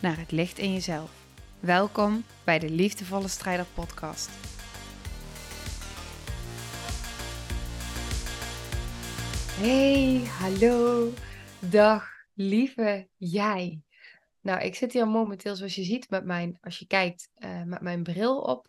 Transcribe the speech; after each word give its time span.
naar 0.00 0.18
het 0.18 0.30
licht 0.30 0.58
in 0.58 0.72
jezelf. 0.72 1.10
Welkom 1.60 2.24
bij 2.44 2.58
de 2.58 2.70
Liefdevolle 2.70 3.28
Strijder 3.28 3.66
Podcast. 3.74 4.30
Hey, 9.60 10.22
hallo, 10.38 11.12
dag, 11.58 12.08
lieve 12.34 13.08
jij. 13.16 13.80
Nou, 14.40 14.60
ik 14.60 14.74
zit 14.74 14.92
hier 14.92 15.08
momenteel, 15.08 15.56
zoals 15.56 15.74
je 15.74 15.84
ziet, 15.84 16.10
met 16.10 16.24
mijn, 16.24 16.58
als 16.60 16.78
je 16.78 16.86
kijkt, 16.86 17.30
uh, 17.38 17.62
met 17.62 17.80
mijn 17.80 18.02
bril 18.02 18.40
op. 18.40 18.68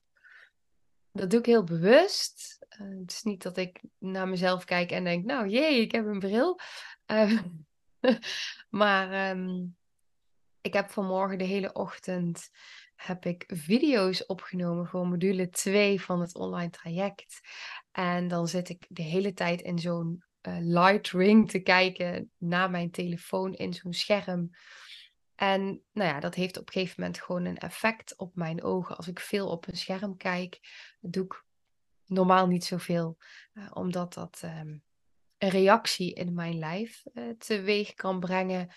Dat 1.12 1.30
doe 1.30 1.40
ik 1.40 1.46
heel 1.46 1.64
bewust. 1.64 2.66
Uh, 2.82 3.00
het 3.00 3.12
is 3.12 3.22
niet 3.22 3.44
dat 3.44 3.58
ik 3.58 3.82
naar 3.98 4.28
mezelf 4.28 4.66
kijk 4.66 4.92
en 4.92 5.04
denk, 5.04 5.26
nou 5.26 5.48
jee, 5.48 5.82
ik 5.82 5.92
heb 5.92 6.06
een 6.06 6.20
bril. 6.20 6.60
Uh, 7.08 7.42
maar 8.70 9.30
um, 9.38 9.76
ik 10.62 10.74
heb 10.74 10.90
vanmorgen 10.90 11.38
de 11.38 11.44
hele 11.44 11.74
ochtend 11.74 12.50
heb 12.96 13.26
ik 13.26 13.44
video's 13.48 14.24
opgenomen 14.28 14.88
voor 14.88 15.08
module 15.08 15.50
2 15.50 16.02
van 16.02 16.22
het 16.22 16.36
online 16.36 16.70
traject. 16.70 17.40
En 17.92 18.28
dan 18.28 18.48
zit 18.48 18.70
ik 18.70 18.86
de 18.90 19.02
hele 19.02 19.34
tijd 19.34 19.62
in 19.62 19.80
zo'n 19.80 20.24
uh, 20.42 20.58
light 20.60 21.10
ring 21.10 21.50
te 21.50 21.60
kijken 21.60 22.32
naar 22.38 22.70
mijn 22.70 22.92
telefoon 22.92 23.54
in 23.54 23.74
zo'n 23.74 23.94
scherm. 23.94 24.50
En 25.36 25.84
nou 25.92 26.10
ja, 26.10 26.20
dat 26.20 26.36
heeft 26.36 26.58
op 26.58 26.68
een 26.68 26.74
gegeven 26.74 26.96
moment 26.98 27.22
gewoon 27.22 27.46
een 27.46 27.58
effect 27.58 28.18
op 28.18 28.36
mijn 28.36 28.64
ogen. 28.64 28.98
Als 28.98 29.08
ik 29.08 29.20
veel 29.20 29.50
op 29.50 29.68
een 29.68 29.78
scherm 29.78 30.18
kijk, 30.18 30.60
doe 31.00 31.26
ik 31.26 31.44
normaal 32.06 32.48
niet 32.48 32.66
zoveel, 32.66 33.18
uh, 33.54 33.68
omdat 33.74 34.14
dat 34.14 34.42
um, 34.44 34.84
een 35.38 35.50
reactie 35.50 36.14
in 36.14 36.34
mijn 36.34 36.58
lijf 36.58 37.04
uh, 37.14 37.30
teweeg 37.38 37.94
kan 37.94 38.20
brengen. 38.20 38.74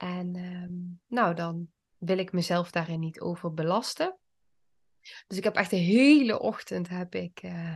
En 0.00 0.36
um, 0.36 1.00
nou, 1.06 1.34
dan 1.34 1.68
wil 1.98 2.18
ik 2.18 2.32
mezelf 2.32 2.70
daarin 2.70 3.00
niet 3.00 3.20
over 3.20 3.54
belasten. 3.54 4.16
Dus 5.26 5.38
ik 5.38 5.44
heb 5.44 5.56
echt 5.56 5.70
de 5.70 5.76
hele 5.76 6.40
ochtend 6.40 6.88
heb 6.88 7.14
ik, 7.14 7.42
uh, 7.42 7.74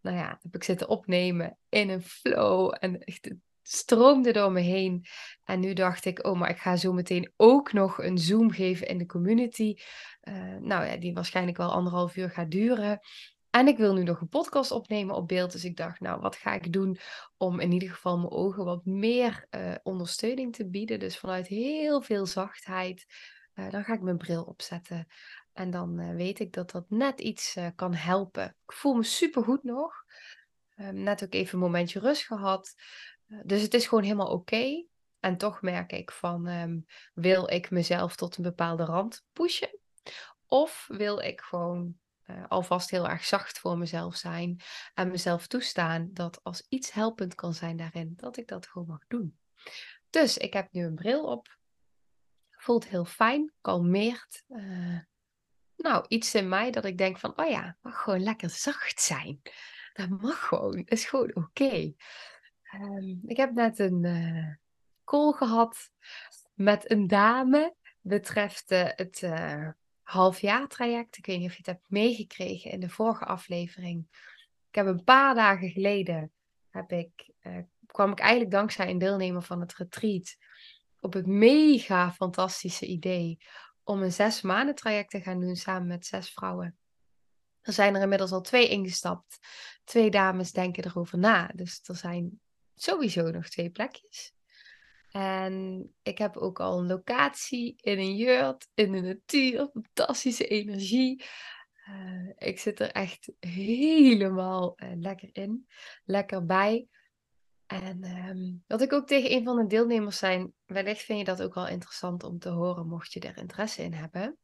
nou 0.00 0.16
ja, 0.16 0.38
heb 0.42 0.54
ik 0.54 0.64
zitten 0.64 0.88
opnemen 0.88 1.58
in 1.68 1.88
een 1.88 2.02
flow. 2.02 2.74
En 2.78 3.04
echt, 3.04 3.30
stroomde 3.62 4.32
door 4.32 4.52
me 4.52 4.60
heen. 4.60 5.04
En 5.44 5.60
nu 5.60 5.72
dacht 5.72 6.04
ik, 6.04 6.26
oh, 6.26 6.38
maar 6.38 6.50
ik 6.50 6.58
ga 6.58 6.76
zo 6.76 6.92
meteen 6.92 7.32
ook 7.36 7.72
nog 7.72 8.02
een 8.02 8.18
Zoom 8.18 8.50
geven 8.50 8.86
in 8.86 8.98
de 8.98 9.06
community. 9.06 9.74
Uh, 10.22 10.56
nou 10.56 10.86
ja, 10.86 10.96
die 10.96 11.14
waarschijnlijk 11.14 11.56
wel 11.56 11.72
anderhalf 11.72 12.16
uur 12.16 12.30
gaat 12.30 12.50
duren. 12.50 13.00
En 13.58 13.68
ik 13.68 13.76
wil 13.76 13.94
nu 13.94 14.02
nog 14.02 14.20
een 14.20 14.28
podcast 14.28 14.70
opnemen 14.70 15.14
op 15.14 15.28
beeld. 15.28 15.52
Dus 15.52 15.64
ik 15.64 15.76
dacht, 15.76 16.00
nou, 16.00 16.20
wat 16.20 16.36
ga 16.36 16.54
ik 16.54 16.72
doen 16.72 16.98
om 17.36 17.60
in 17.60 17.72
ieder 17.72 17.90
geval 17.90 18.18
mijn 18.18 18.30
ogen 18.30 18.64
wat 18.64 18.84
meer 18.84 19.46
uh, 19.50 19.74
ondersteuning 19.82 20.54
te 20.54 20.68
bieden. 20.68 20.98
Dus 20.98 21.18
vanuit 21.18 21.46
heel 21.46 22.02
veel 22.02 22.26
zachtheid. 22.26 23.06
Uh, 23.54 23.70
dan 23.70 23.84
ga 23.84 23.92
ik 23.92 24.00
mijn 24.00 24.16
bril 24.16 24.42
opzetten. 24.42 25.06
En 25.52 25.70
dan 25.70 26.00
uh, 26.00 26.14
weet 26.14 26.38
ik 26.38 26.52
dat 26.52 26.70
dat 26.70 26.84
net 26.88 27.20
iets 27.20 27.56
kan 27.74 27.94
helpen. 27.94 28.56
Ik 28.66 28.72
voel 28.72 28.94
me 28.94 29.02
super 29.02 29.44
goed 29.44 29.62
nog. 29.62 29.94
Ehm, 30.76 31.02
net 31.02 31.24
ook 31.24 31.34
even 31.34 31.54
een 31.54 31.64
momentje 31.64 32.00
rust 32.00 32.24
gehad. 32.24 32.74
dus 33.44 33.62
het 33.62 33.74
is 33.74 33.86
gewoon 33.86 34.04
helemaal 34.04 34.32
oké. 34.32 34.84
En 35.20 35.36
toch 35.36 35.62
merk 35.62 35.92
ik 35.92 36.10
van, 36.10 36.46
um, 36.46 36.86
wil 37.14 37.50
ik 37.50 37.70
mezelf 37.70 38.16
tot 38.16 38.36
een 38.36 38.42
bepaalde 38.42 38.84
rand 38.84 39.24
pushen? 39.32 39.78
Of 40.46 40.84
wil 40.88 41.18
ik 41.18 41.40
gewoon 41.40 41.96
uh, 42.30 42.44
alvast 42.48 42.90
heel 42.90 43.08
erg 43.08 43.24
zacht 43.24 43.58
voor 43.58 43.78
mezelf 43.78 44.16
zijn. 44.16 44.60
En 44.94 45.10
mezelf 45.10 45.46
toestaan 45.46 46.10
dat 46.12 46.44
als 46.44 46.66
iets 46.68 46.92
helpend 46.92 47.34
kan 47.34 47.54
zijn 47.54 47.76
daarin, 47.76 48.12
dat 48.16 48.36
ik 48.36 48.48
dat 48.48 48.66
gewoon 48.66 48.88
mag 48.88 49.04
doen. 49.08 49.38
Dus 50.10 50.36
ik 50.36 50.52
heb 50.52 50.72
nu 50.72 50.84
een 50.84 50.94
bril 50.94 51.24
op. 51.24 51.58
Voelt 52.50 52.88
heel 52.88 53.04
fijn, 53.04 53.52
kalmeert. 53.60 54.44
Uh, 54.48 54.98
nou, 55.76 56.04
iets 56.08 56.34
in 56.34 56.48
mij 56.48 56.70
dat 56.70 56.84
ik 56.84 56.98
denk 56.98 57.18
van, 57.18 57.38
oh 57.38 57.48
ja, 57.48 57.76
mag 57.80 58.02
gewoon 58.02 58.22
lekker 58.22 58.50
zacht 58.50 59.00
zijn. 59.00 59.40
Dat 59.92 60.08
mag 60.08 60.46
gewoon, 60.46 60.82
is 60.84 61.04
gewoon 61.04 61.34
oké. 61.34 61.92
Um, 62.74 63.20
ik 63.26 63.36
heb 63.36 63.52
net 63.52 63.78
een 63.78 64.04
uh, 64.04 64.54
call 65.04 65.32
gehad 65.32 65.90
met 66.54 66.90
een 66.90 67.06
dame 67.06 67.74
betreft 68.00 68.70
het 68.70 69.22
halfjaartraject. 70.08 71.16
Ik 71.16 71.26
weet 71.26 71.38
niet 71.38 71.46
of 71.48 71.52
je 71.52 71.58
het 71.58 71.66
hebt 71.66 71.90
meegekregen 71.90 72.70
in 72.70 72.80
de 72.80 72.88
vorige 72.88 73.24
aflevering. 73.24 74.06
Ik 74.68 74.74
heb 74.74 74.86
een 74.86 75.04
paar 75.04 75.34
dagen 75.34 75.70
geleden 75.70 76.32
heb 76.70 76.92
ik, 76.92 77.30
uh, 77.42 77.58
kwam 77.86 78.10
ik 78.10 78.18
eigenlijk 78.18 78.50
dankzij 78.50 78.90
een 78.90 78.98
deelnemer 78.98 79.42
van 79.42 79.60
het 79.60 79.74
retreat 79.74 80.36
op 81.00 81.12
het 81.12 81.26
mega 81.26 82.12
fantastische 82.12 82.86
idee 82.86 83.38
om 83.84 84.02
een 84.02 84.12
zes 84.12 84.40
maanden 84.40 84.74
traject 84.74 85.10
te 85.10 85.20
gaan 85.20 85.40
doen 85.40 85.56
samen 85.56 85.86
met 85.86 86.06
zes 86.06 86.30
vrouwen. 86.30 86.78
Er 87.60 87.72
zijn 87.72 87.94
er 87.94 88.02
inmiddels 88.02 88.32
al 88.32 88.40
twee 88.40 88.68
ingestapt. 88.68 89.38
Twee 89.84 90.10
dames 90.10 90.52
denken 90.52 90.84
erover 90.84 91.18
na. 91.18 91.50
Dus 91.54 91.80
er 91.82 91.96
zijn 91.96 92.40
sowieso 92.74 93.30
nog 93.30 93.48
twee 93.48 93.70
plekjes. 93.70 94.32
En 95.10 95.86
ik 96.02 96.18
heb 96.18 96.36
ook 96.36 96.60
al 96.60 96.78
een 96.78 96.86
locatie 96.86 97.74
in 97.80 97.98
een 97.98 98.16
jurt, 98.16 98.68
in 98.74 98.92
de 98.92 99.00
natuur, 99.00 99.70
fantastische 99.72 100.46
energie. 100.46 101.24
Uh, 101.88 102.32
ik 102.36 102.58
zit 102.58 102.80
er 102.80 102.90
echt 102.90 103.32
helemaal 103.40 104.74
uh, 104.76 104.88
lekker 104.94 105.28
in, 105.32 105.66
lekker 106.04 106.46
bij. 106.46 106.88
En 107.66 108.04
um, 108.04 108.64
wat 108.66 108.80
ik 108.80 108.92
ook 108.92 109.06
tegen 109.06 109.32
een 109.32 109.44
van 109.44 109.56
de 109.56 109.66
deelnemers 109.66 110.18
zei, 110.18 110.52
wellicht 110.66 111.02
vind 111.02 111.18
je 111.18 111.24
dat 111.24 111.42
ook 111.42 111.54
wel 111.54 111.68
interessant 111.68 112.22
om 112.24 112.38
te 112.38 112.48
horen, 112.48 112.88
mocht 112.88 113.12
je 113.12 113.20
er 113.20 113.36
interesse 113.36 113.82
in 113.82 113.92
hebben, 113.92 114.38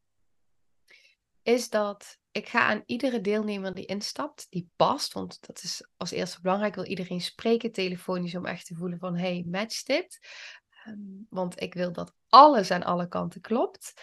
is 1.45 1.69
dat 1.69 2.17
ik 2.31 2.47
ga 2.47 2.59
aan 2.59 2.83
iedere 2.85 3.21
deelnemer 3.21 3.73
die 3.73 3.85
instapt, 3.85 4.47
die 4.49 4.69
past, 4.75 5.13
want 5.13 5.47
dat 5.47 5.63
is 5.63 5.87
als 5.97 6.11
eerste 6.11 6.41
belangrijk, 6.41 6.75
wil 6.75 6.85
iedereen 6.85 7.21
spreken 7.21 7.71
telefonisch 7.71 8.35
om 8.35 8.45
echt 8.45 8.65
te 8.65 8.75
voelen 8.75 8.99
van, 8.99 9.17
hey, 9.17 9.45
match 9.47 9.83
dit? 9.83 10.19
Um, 10.87 11.27
want 11.29 11.61
ik 11.61 11.73
wil 11.73 11.91
dat 11.91 12.13
alles 12.29 12.71
aan 12.71 12.83
alle 12.83 13.07
kanten 13.07 13.41
klopt. 13.41 13.93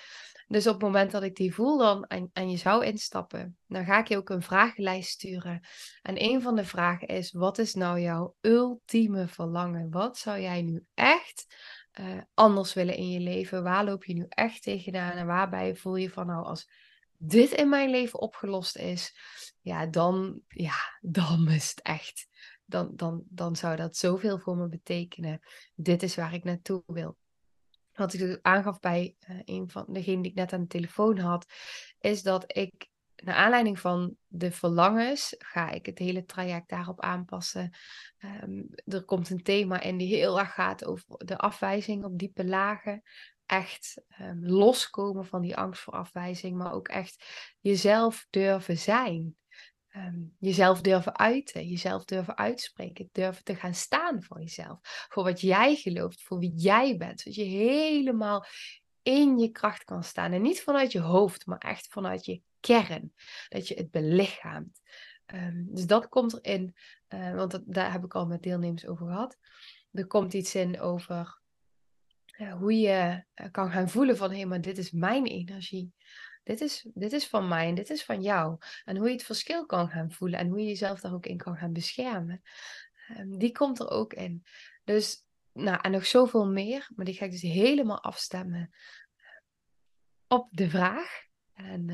Dus 0.48 0.66
op 0.66 0.72
het 0.72 0.82
moment 0.82 1.10
dat 1.10 1.22
ik 1.22 1.36
die 1.36 1.54
voel 1.54 1.78
dan 1.78 2.04
en, 2.04 2.30
en, 2.32 2.50
je 2.50 2.56
zou 2.56 2.84
instappen, 2.84 3.56
dan 3.66 3.84
ga 3.84 3.98
ik 3.98 4.08
je 4.08 4.16
ook 4.16 4.30
een 4.30 4.42
vragenlijst 4.42 5.10
sturen. 5.10 5.60
En 6.02 6.22
een 6.22 6.42
van 6.42 6.56
de 6.56 6.64
vragen 6.64 7.08
is, 7.08 7.32
wat 7.32 7.58
is 7.58 7.74
nou 7.74 8.00
jouw 8.00 8.34
ultieme 8.40 9.28
verlangen? 9.28 9.90
Wat 9.90 10.18
zou 10.18 10.40
jij 10.40 10.62
nu 10.62 10.86
echt 10.94 11.56
uh, 12.00 12.20
anders 12.34 12.74
willen 12.74 12.96
in 12.96 13.10
je 13.10 13.20
leven? 13.20 13.62
Waar 13.62 13.84
loop 13.84 14.04
je 14.04 14.14
nu 14.14 14.26
echt 14.28 14.62
tegenaan? 14.62 15.16
En 15.16 15.26
waarbij 15.26 15.76
voel 15.76 15.96
je 15.96 16.10
van, 16.10 16.26
nou, 16.26 16.44
als 16.44 16.68
dit 17.24 17.50
in 17.50 17.68
mijn 17.68 17.90
leven 17.90 18.20
opgelost 18.20 18.76
is, 18.76 19.16
ja, 19.60 19.86
dan, 19.86 20.40
ja, 20.48 20.74
dan 21.00 21.48
is 21.48 21.70
het 21.70 21.82
echt 21.82 22.26
dan, 22.64 22.92
dan, 22.96 23.22
dan 23.28 23.56
zou 23.56 23.76
dat 23.76 23.96
zoveel 23.96 24.38
voor 24.38 24.56
me 24.56 24.68
betekenen. 24.68 25.40
Dit 25.74 26.02
is 26.02 26.14
waar 26.14 26.34
ik 26.34 26.44
naartoe 26.44 26.82
wil. 26.86 27.16
Wat 27.92 28.12
ik 28.12 28.20
dus 28.20 28.38
aangaf 28.42 28.80
bij 28.80 29.16
uh, 29.28 29.40
een 29.44 29.70
van 29.70 29.84
degenen 29.88 30.22
die 30.22 30.30
ik 30.30 30.36
net 30.36 30.52
aan 30.52 30.60
de 30.60 30.66
telefoon 30.66 31.18
had, 31.18 31.46
is 32.00 32.22
dat 32.22 32.56
ik 32.56 32.90
naar 33.16 33.34
aanleiding 33.34 33.80
van 33.80 34.16
de 34.26 34.52
verlangens 34.52 35.34
ga 35.38 35.70
ik 35.70 35.86
het 35.86 35.98
hele 35.98 36.24
traject 36.24 36.68
daarop 36.68 37.00
aanpassen. 37.00 37.70
Um, 38.42 38.68
er 38.84 39.04
komt 39.04 39.30
een 39.30 39.42
thema 39.42 39.80
in 39.80 39.96
die 39.96 40.14
heel 40.14 40.38
erg 40.38 40.54
gaat 40.54 40.84
over 40.84 41.04
de 41.08 41.38
afwijzing 41.38 42.04
op 42.04 42.18
diepe 42.18 42.44
lagen. 42.44 43.02
Echt 43.52 44.02
um, 44.20 44.46
loskomen 44.46 45.26
van 45.26 45.42
die 45.42 45.56
angst 45.56 45.82
voor 45.82 45.92
afwijzing, 45.92 46.56
maar 46.56 46.72
ook 46.72 46.88
echt 46.88 47.24
jezelf 47.60 48.26
durven 48.30 48.78
zijn. 48.78 49.36
Um, 49.96 50.36
jezelf 50.38 50.80
durven 50.80 51.18
uiten, 51.18 51.68
jezelf 51.68 52.04
durven 52.04 52.36
uitspreken, 52.36 53.08
durven 53.12 53.44
te 53.44 53.54
gaan 53.54 53.74
staan 53.74 54.22
voor 54.22 54.40
jezelf, 54.40 54.78
voor 54.82 55.24
wat 55.24 55.40
jij 55.40 55.74
gelooft, 55.74 56.22
voor 56.22 56.38
wie 56.38 56.52
jij 56.54 56.96
bent, 56.96 57.20
zodat 57.20 57.34
je 57.34 57.44
helemaal 57.44 58.44
in 59.02 59.38
je 59.38 59.48
kracht 59.48 59.84
kan 59.84 60.04
staan. 60.04 60.32
En 60.32 60.42
niet 60.42 60.62
vanuit 60.62 60.92
je 60.92 61.00
hoofd, 61.00 61.46
maar 61.46 61.58
echt 61.58 61.86
vanuit 61.88 62.24
je 62.24 62.42
kern, 62.60 63.14
dat 63.48 63.68
je 63.68 63.74
het 63.74 63.90
belichaamt. 63.90 64.80
Um, 65.34 65.68
dus 65.70 65.86
dat 65.86 66.08
komt 66.08 66.44
erin, 66.44 66.74
uh, 67.08 67.34
want 67.34 67.50
dat, 67.50 67.62
daar 67.66 67.92
heb 67.92 68.04
ik 68.04 68.14
al 68.14 68.26
met 68.26 68.42
deelnemers 68.42 68.86
over 68.86 69.06
gehad. 69.06 69.36
Er 69.92 70.06
komt 70.06 70.34
iets 70.34 70.54
in 70.54 70.80
over 70.80 71.41
hoe 72.50 72.78
je 72.78 73.24
kan 73.50 73.70
gaan 73.70 73.88
voelen 73.88 74.16
van 74.16 74.32
hé, 74.32 74.44
maar 74.44 74.60
dit 74.60 74.78
is 74.78 74.90
mijn 74.90 75.26
energie. 75.26 75.94
Dit 76.42 76.60
is, 76.60 76.88
dit 76.94 77.12
is 77.12 77.28
van 77.28 77.48
mij 77.48 77.68
en 77.68 77.74
dit 77.74 77.90
is 77.90 78.04
van 78.04 78.22
jou. 78.22 78.58
En 78.84 78.96
hoe 78.96 79.06
je 79.06 79.12
het 79.12 79.24
verschil 79.24 79.66
kan 79.66 79.88
gaan 79.88 80.12
voelen 80.12 80.38
en 80.38 80.48
hoe 80.48 80.60
je 80.60 80.66
jezelf 80.66 81.00
daar 81.00 81.14
ook 81.14 81.26
in 81.26 81.36
kan 81.36 81.56
gaan 81.56 81.72
beschermen. 81.72 82.42
Ehm, 83.08 83.38
die 83.38 83.52
komt 83.52 83.80
er 83.80 83.90
ook 83.90 84.12
in. 84.12 84.44
Dus, 84.84 85.26
nou, 85.52 85.78
en 85.82 85.90
nog 85.90 86.06
zoveel 86.06 86.46
meer, 86.46 86.90
maar 86.94 87.04
die 87.04 87.14
ga 87.14 87.24
ik 87.24 87.30
dus 87.30 87.42
helemaal 87.42 88.02
afstemmen 88.02 88.70
op 90.28 90.48
de 90.50 90.70
vraag. 90.70 91.24
En 91.52 91.86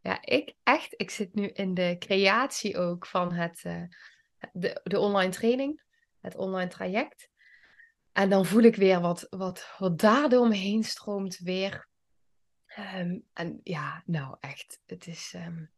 ja, 0.00 0.18
ik 0.22 0.54
echt, 0.62 0.94
ik 0.96 1.10
zit 1.10 1.34
nu 1.34 1.46
in 1.46 1.74
de 1.74 1.96
creatie 1.98 2.78
ook 2.78 3.06
van 3.06 3.32
het, 3.32 3.62
de, 4.52 4.80
de 4.82 4.98
online 4.98 5.32
training, 5.32 5.82
het 6.20 6.36
online 6.36 6.70
traject. 6.70 7.30
En 8.18 8.30
dan 8.30 8.46
voel 8.46 8.62
ik 8.62 8.76
weer 8.76 9.00
wat, 9.00 9.26
wat, 9.30 9.74
wat 9.78 9.98
daar 9.98 10.28
door 10.28 10.54
stroomt 10.80 11.38
weer. 11.38 11.88
Um, 12.78 13.24
en 13.32 13.60
ja, 13.62 14.02
nou 14.06 14.36
echt, 14.40 14.80
het 14.86 15.06
is 15.06 15.34
um, 15.36 15.70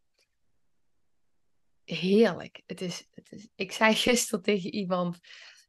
heerlijk. 1.84 2.62
Het 2.66 2.80
is, 2.80 3.08
het 3.10 3.32
is, 3.32 3.48
ik 3.54 3.72
zei 3.72 3.94
gisteren 4.06 4.42
tegen 4.42 4.74
iemand, 4.74 5.18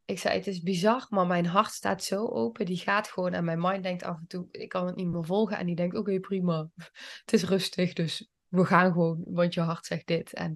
ik 0.06 0.20
zei 0.20 0.38
het 0.38 0.48
is 0.48 0.62
bizar, 0.62 1.06
maar 1.10 1.28
mijn 1.28 1.46
hart 1.46 1.72
staat 1.72 2.04
zo 2.04 2.28
open. 2.28 2.66
Die 2.66 2.78
gaat 2.78 3.08
gewoon 3.08 3.34
en 3.34 3.44
mijn 3.44 3.62
mind 3.62 3.84
denkt 3.84 4.04
af 4.04 4.18
en 4.18 4.28
toe, 4.28 4.48
ik 4.52 4.70
kan 4.70 4.86
het 4.86 4.96
niet 4.96 5.08
meer 5.08 5.26
volgen. 5.26 5.58
En 5.58 5.66
die 5.66 5.76
denkt, 5.76 5.96
oké 5.96 6.20
prima, 6.20 6.70
het 7.24 7.34
is 7.34 7.44
rustig, 7.44 7.94
dus 7.94 8.30
we 8.48 8.66
gaan 8.66 8.92
gewoon, 8.92 9.24
want 9.26 9.54
je 9.54 9.62
hart 9.62 9.86
zegt 9.86 10.08
dit. 10.08 10.34
En 10.34 10.56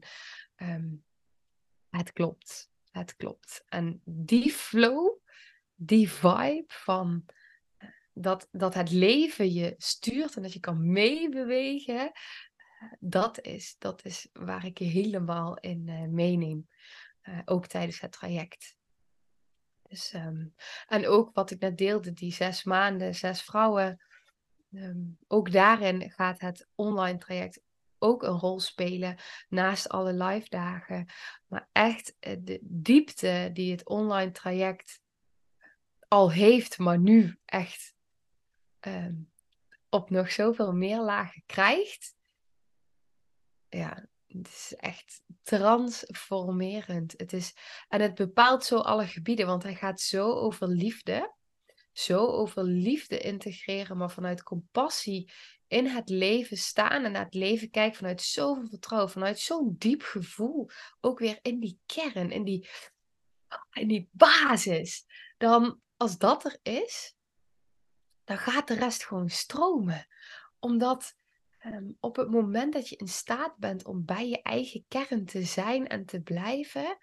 um, 0.55 1.03
het 1.89 2.11
klopt, 2.13 2.71
het 2.91 3.15
klopt. 3.15 3.63
En 3.67 4.01
die 4.05 4.51
flow, 4.51 5.23
die 5.75 6.11
vibe 6.11 6.65
van 6.67 7.25
eh, 7.77 7.89
dat, 8.13 8.47
dat 8.51 8.73
het 8.73 8.91
leven 8.91 9.53
je 9.53 9.73
stuurt 9.77 10.35
en 10.35 10.41
dat 10.41 10.53
je 10.53 10.59
kan 10.59 10.91
meebewegen, 10.91 12.11
dat 12.99 13.41
is, 13.41 13.75
dat 13.77 14.05
is 14.05 14.29
waar 14.33 14.65
ik 14.65 14.77
je 14.77 14.85
helemaal 14.85 15.57
in 15.57 15.87
uh, 15.87 16.07
meeneem. 16.07 16.67
Uh, 17.23 17.39
ook 17.45 17.67
tijdens 17.67 17.99
het 17.99 18.11
traject. 18.11 18.75
Dus, 19.87 20.13
um, 20.13 20.55
en 20.87 21.07
ook 21.07 21.33
wat 21.33 21.51
ik 21.51 21.59
net 21.59 21.77
deelde, 21.77 22.13
die 22.13 22.33
zes 22.33 22.63
maanden, 22.63 23.15
zes 23.15 23.41
vrouwen. 23.41 24.05
Um, 24.71 25.17
ook 25.27 25.51
daarin 25.51 26.11
gaat 26.11 26.39
het 26.39 26.67
online 26.75 27.17
traject 27.17 27.61
ook 27.99 28.23
een 28.23 28.39
rol 28.39 28.59
spelen 28.59 29.17
naast 29.49 29.89
alle 29.89 30.13
live 30.13 30.49
dagen. 30.49 31.05
Maar 31.47 31.69
echt 31.71 32.15
eh, 32.19 32.37
de 32.39 32.59
diepte 32.61 33.49
die 33.53 33.71
het 33.71 33.85
online 33.85 34.31
traject 34.31 35.01
al 36.15 36.31
heeft, 36.31 36.77
maar 36.77 36.99
nu 36.99 37.39
echt 37.45 37.95
um, 38.87 39.31
op 39.89 40.09
nog 40.09 40.31
zoveel 40.31 40.73
meer 40.73 40.99
lagen 40.99 41.43
krijgt. 41.45 42.15
Ja, 43.69 44.07
het 44.27 44.47
is 44.47 44.73
echt 44.77 45.21
transformerend. 45.43 47.13
Het 47.17 47.33
is, 47.33 47.55
en 47.87 48.01
het 48.01 48.15
bepaalt 48.15 48.65
zo 48.65 48.77
alle 48.77 49.07
gebieden, 49.07 49.45
want 49.45 49.63
hij 49.63 49.75
gaat 49.75 50.01
zo 50.01 50.31
over 50.31 50.67
liefde. 50.67 51.33
Zo 51.91 52.25
over 52.25 52.63
liefde 52.63 53.19
integreren, 53.19 53.97
maar 53.97 54.11
vanuit 54.11 54.43
compassie 54.43 55.31
in 55.67 55.85
het 55.85 56.09
leven 56.09 56.57
staan 56.57 57.03
en 57.03 57.11
naar 57.11 57.25
het 57.25 57.33
leven 57.33 57.69
kijken 57.69 57.97
vanuit 57.97 58.21
zoveel 58.21 58.67
vertrouwen, 58.67 59.11
vanuit 59.11 59.39
zo'n 59.39 59.75
diep 59.77 60.01
gevoel. 60.01 60.69
Ook 61.01 61.19
weer 61.19 61.39
in 61.41 61.59
die 61.59 61.79
kern, 61.85 62.31
in 62.31 62.43
die, 62.43 62.69
in 63.71 63.87
die 63.87 64.09
basis. 64.11 65.05
Dan, 65.37 65.83
als 65.97 66.17
dat 66.17 66.45
er 66.45 66.59
is, 66.61 67.15
dan 68.23 68.37
gaat 68.37 68.67
de 68.67 68.73
rest 68.73 69.05
gewoon 69.05 69.29
stromen. 69.29 70.07
Omdat 70.59 71.15
um, 71.65 71.97
op 71.99 72.15
het 72.15 72.29
moment 72.29 72.73
dat 72.73 72.89
je 72.89 72.95
in 72.95 73.07
staat 73.07 73.57
bent 73.57 73.85
om 73.85 74.05
bij 74.05 74.29
je 74.29 74.41
eigen 74.41 74.85
kern 74.87 75.25
te 75.25 75.43
zijn 75.43 75.87
en 75.87 76.05
te 76.05 76.21
blijven, 76.21 76.97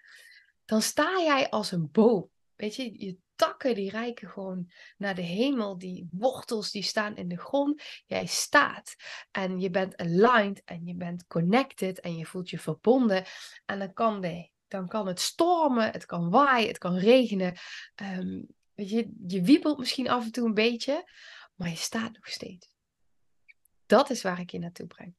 dan 0.65 0.81
sta 0.81 1.19
jij 1.19 1.49
als 1.49 1.71
een 1.71 1.91
boom. 1.91 2.29
Weet 2.55 2.75
je, 2.75 3.05
je 3.05 3.17
takken 3.35 3.75
die 3.75 3.89
reiken 3.89 4.29
gewoon 4.29 4.71
naar 4.97 5.15
de 5.15 5.21
hemel, 5.21 5.77
die 5.77 6.07
wortels 6.11 6.71
die 6.71 6.83
staan 6.83 7.15
in 7.15 7.27
de 7.27 7.37
grond. 7.37 7.83
Jij 8.05 8.25
staat 8.25 8.95
en 9.31 9.59
je 9.59 9.69
bent 9.69 9.97
aligned 9.97 10.61
en 10.65 10.85
je 10.85 10.95
bent 10.95 11.27
connected 11.27 11.99
en 11.99 12.17
je 12.17 12.25
voelt 12.25 12.49
je 12.49 12.59
verbonden. 12.59 13.25
En 13.65 13.79
dan 13.79 13.93
kan, 13.93 14.21
de, 14.21 14.49
dan 14.67 14.87
kan 14.87 15.07
het 15.07 15.19
stormen, 15.19 15.91
het 15.91 16.05
kan 16.05 16.29
waaien, 16.29 16.67
het 16.67 16.77
kan 16.77 16.97
regenen. 16.97 17.57
Um, 18.01 18.47
je, 18.75 19.13
je 19.27 19.41
wiebelt 19.41 19.77
misschien 19.77 20.09
af 20.09 20.23
en 20.23 20.31
toe 20.31 20.47
een 20.47 20.53
beetje, 20.53 21.09
maar 21.55 21.69
je 21.69 21.75
staat 21.75 22.13
nog 22.13 22.27
steeds. 22.27 22.75
Dat 23.85 24.09
is 24.09 24.21
waar 24.21 24.39
ik 24.39 24.51
je 24.51 24.59
naartoe 24.59 24.87
breng. 24.87 25.15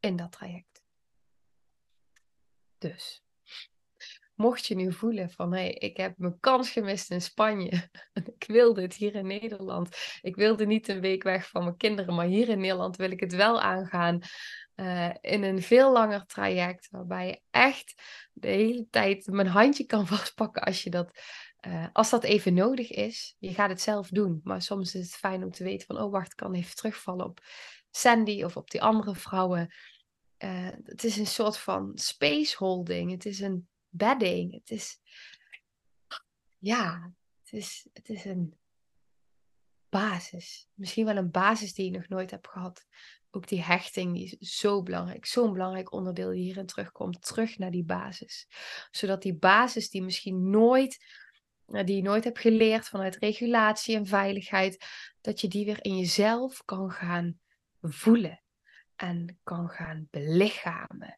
In 0.00 0.16
dat 0.16 0.32
traject. 0.32 0.82
Dus 2.78 3.24
mocht 4.34 4.66
je 4.66 4.74
nu 4.74 4.92
voelen 4.92 5.30
van 5.30 5.52
hé, 5.52 5.60
hey, 5.60 5.72
ik 5.72 5.96
heb 5.96 6.18
mijn 6.18 6.40
kans 6.40 6.70
gemist 6.70 7.10
in 7.10 7.20
Spanje. 7.20 7.90
ik 8.36 8.44
wilde 8.46 8.82
het 8.82 8.94
hier 8.94 9.14
in 9.14 9.26
Nederland. 9.26 9.96
Ik 10.20 10.36
wilde 10.36 10.66
niet 10.66 10.88
een 10.88 11.00
week 11.00 11.22
weg 11.22 11.48
van 11.48 11.64
mijn 11.64 11.76
kinderen, 11.76 12.14
maar 12.14 12.26
hier 12.26 12.48
in 12.48 12.60
Nederland 12.60 12.96
wil 12.96 13.10
ik 13.10 13.20
het 13.20 13.34
wel 13.34 13.60
aangaan. 13.60 14.20
Uh, 14.76 15.10
in 15.20 15.42
een 15.42 15.62
veel 15.62 15.92
langer 15.92 16.26
traject, 16.26 16.88
waarbij 16.90 17.26
je 17.26 17.40
echt 17.50 18.02
de 18.32 18.48
hele 18.48 18.86
tijd 18.90 19.26
mijn 19.26 19.46
handje 19.46 19.86
kan 19.86 20.06
vastpakken 20.16 20.62
als 20.62 20.82
je 20.82 20.90
dat. 20.90 21.20
Uh, 21.66 21.86
als 21.92 22.10
dat 22.10 22.24
even 22.24 22.54
nodig 22.54 22.90
is, 22.90 23.36
je 23.38 23.54
gaat 23.54 23.68
het 23.68 23.80
zelf 23.80 24.08
doen. 24.08 24.40
Maar 24.44 24.62
soms 24.62 24.94
is 24.94 25.06
het 25.06 25.16
fijn 25.16 25.44
om 25.44 25.50
te 25.50 25.64
weten 25.64 25.86
van, 25.86 26.00
oh 26.00 26.10
wacht, 26.10 26.30
ik 26.30 26.36
kan 26.36 26.54
even 26.54 26.74
terugvallen 26.74 27.26
op 27.26 27.40
Sandy 27.90 28.42
of 28.42 28.56
op 28.56 28.70
die 28.70 28.82
andere 28.82 29.14
vrouwen. 29.14 29.74
Uh, 30.38 30.68
het 30.84 31.04
is 31.04 31.16
een 31.16 31.26
soort 31.26 31.58
van 31.58 31.92
space 31.94 32.56
holding. 32.56 33.10
Het 33.10 33.26
is 33.26 33.40
een 33.40 33.68
bedding. 33.88 34.52
Het 34.52 34.70
is, 34.70 34.98
ja, 36.58 37.12
het 37.42 37.52
is, 37.52 37.88
het 37.92 38.08
is 38.08 38.24
een 38.24 38.54
basis. 39.88 40.68
Misschien 40.74 41.04
wel 41.04 41.16
een 41.16 41.30
basis 41.30 41.74
die 41.74 41.84
je 41.84 41.98
nog 41.98 42.08
nooit 42.08 42.30
hebt 42.30 42.48
gehad. 42.48 42.86
Ook 43.30 43.48
die 43.48 43.62
hechting, 43.62 44.14
die 44.14 44.36
is 44.38 44.58
zo 44.58 44.82
belangrijk. 44.82 45.26
Zo'n 45.26 45.52
belangrijk 45.52 45.92
onderdeel 45.92 46.30
die 46.30 46.42
hierin 46.42 46.66
terugkomt. 46.66 47.22
Terug 47.22 47.58
naar 47.58 47.70
die 47.70 47.84
basis. 47.84 48.48
Zodat 48.90 49.22
die 49.22 49.34
basis 49.34 49.90
die 49.90 50.02
misschien 50.02 50.50
nooit, 50.50 50.96
eh, 51.02 51.23
die 51.66 51.96
je 51.96 52.02
nooit 52.02 52.24
hebt 52.24 52.38
geleerd 52.38 52.88
vanuit 52.88 53.16
regulatie 53.16 53.96
en 53.96 54.06
veiligheid, 54.06 54.86
dat 55.20 55.40
je 55.40 55.48
die 55.48 55.64
weer 55.64 55.84
in 55.84 55.96
jezelf 55.96 56.64
kan 56.64 56.90
gaan 56.90 57.38
voelen. 57.80 58.42
En 58.96 59.38
kan 59.42 59.68
gaan 59.68 60.08
belichamen. 60.10 61.16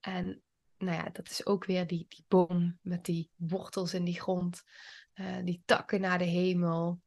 En 0.00 0.42
nou 0.78 0.96
ja, 0.96 1.10
dat 1.12 1.30
is 1.30 1.46
ook 1.46 1.64
weer 1.64 1.86
die, 1.86 2.06
die 2.08 2.24
boom 2.28 2.78
met 2.82 3.04
die 3.04 3.30
wortels 3.36 3.94
in 3.94 4.04
die 4.04 4.20
grond, 4.20 4.62
uh, 5.14 5.38
die 5.44 5.62
takken 5.64 6.00
naar 6.00 6.18
de 6.18 6.24
hemel. 6.24 7.00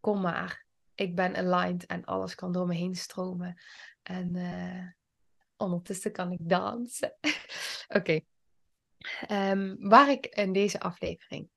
Kom 0.00 0.20
maar, 0.20 0.66
ik 0.94 1.14
ben 1.14 1.36
aligned 1.36 1.86
en 1.86 2.04
alles 2.04 2.34
kan 2.34 2.52
door 2.52 2.66
me 2.66 2.74
heen 2.74 2.94
stromen. 2.94 3.62
En 4.02 4.36
uh, 4.36 4.86
ondertussen 5.56 6.12
kan 6.12 6.32
ik 6.32 6.38
dansen. 6.42 7.16
Oké. 7.98 8.20
Um, 9.30 9.88
waar 9.88 10.10
ik 10.10 10.26
in 10.26 10.52
deze 10.52 10.80
aflevering 10.80 11.50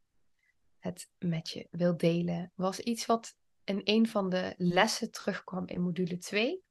het 0.80 1.10
met 1.18 1.50
je 1.50 1.68
wil 1.72 1.98
delen, 1.98 2.52
was 2.56 2.80
iets 2.80 3.06
wat 3.06 3.36
in 3.64 3.82
een 3.84 4.08
van 4.08 4.30
de 4.30 4.54
lessen 4.58 5.12
terugkwam 5.12 5.68
in 5.68 5.82
module 5.82 6.18
2. 6.18 6.64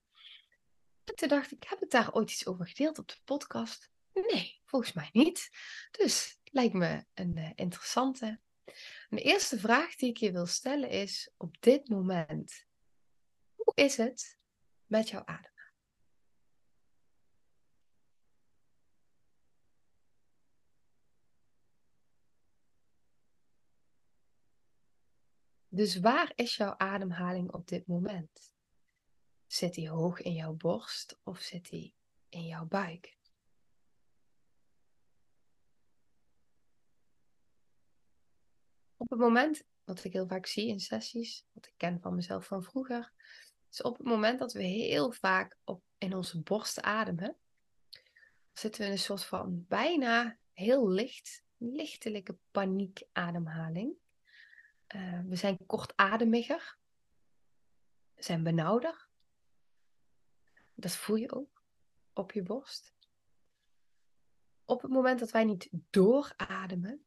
En 1.05 1.15
toen 1.15 1.29
dacht 1.29 1.53
ik, 1.53 1.65
heb 1.69 1.83
ik 1.83 1.91
daar 1.91 2.12
ooit 2.12 2.31
iets 2.31 2.47
over 2.47 2.67
gedeeld 2.67 2.99
op 2.99 3.09
de 3.09 3.19
podcast? 3.25 3.91
Nee, 4.12 4.61
volgens 4.65 4.93
mij 4.93 5.09
niet. 5.12 5.50
Dus 5.91 6.38
lijkt 6.45 6.75
me 6.75 7.05
een 7.15 7.37
uh, 7.37 7.50
interessante. 7.55 8.41
De 9.09 9.23
eerste 9.23 9.59
vraag 9.59 9.95
die 9.95 10.09
ik 10.09 10.17
je 10.17 10.33
wil 10.33 10.47
stellen 10.47 10.91
is: 10.91 11.31
op 11.37 11.61
dit 11.61 11.88
moment, 11.88 12.65
hoe 13.55 13.73
is 13.75 13.97
het 13.97 14.38
met 14.87 15.09
jouw 15.09 15.25
adem? 15.25 15.58
Dus 25.78 25.97
waar 25.97 26.32
is 26.35 26.56
jouw 26.56 26.75
ademhaling 26.76 27.52
op 27.52 27.68
dit 27.68 27.87
moment? 27.87 28.54
Zit 29.47 29.75
die 29.75 29.88
hoog 29.88 30.20
in 30.20 30.32
jouw 30.32 30.52
borst 30.52 31.18
of 31.23 31.40
zit 31.40 31.68
die 31.68 31.94
in 32.28 32.44
jouw 32.44 32.64
buik? 32.64 33.16
op 38.97 39.11
het 39.11 39.18
moment, 39.18 39.62
wat 39.85 40.04
ik 40.04 40.12
heel 40.12 40.26
vaak 40.26 40.47
zie 40.47 40.68
in 40.68 40.80
sessies, 40.80 41.44
wat 41.52 41.66
ik 41.66 41.75
ken 41.76 42.00
van 42.00 42.14
mezelf 42.14 42.47
van 42.47 42.62
vroeger, 42.62 43.12
is 43.70 43.82
op 43.82 43.97
het 43.97 44.06
moment 44.06 44.38
dat 44.38 44.52
we 44.52 44.62
heel 44.62 45.12
vaak 45.12 45.56
op, 45.64 45.82
in 45.99 46.14
onze 46.14 46.40
borst 46.40 46.80
ademen, 46.80 47.37
zitten 48.52 48.80
we 48.80 48.87
in 48.87 48.92
een 48.92 48.99
soort 48.99 49.25
van 49.25 49.64
bijna 49.68 50.38
heel 50.52 50.88
licht, 50.88 51.42
lichtelijke 51.56 52.38
paniekademhaling. 52.50 53.97
Uh, 54.95 55.21
we 55.26 55.37
zijn 55.37 55.66
kortademiger. 55.66 56.78
We 58.14 58.23
zijn 58.23 58.42
benauwder. 58.42 59.09
Dat 60.75 60.92
voel 60.92 61.16
je 61.16 61.33
ook 61.33 61.62
op 62.12 62.33
je 62.33 62.42
borst. 62.42 62.95
Op 64.64 64.83
het 64.83 64.90
moment 64.90 65.18
dat 65.18 65.30
wij 65.30 65.45
niet 65.45 65.68
doorademen, 65.90 67.04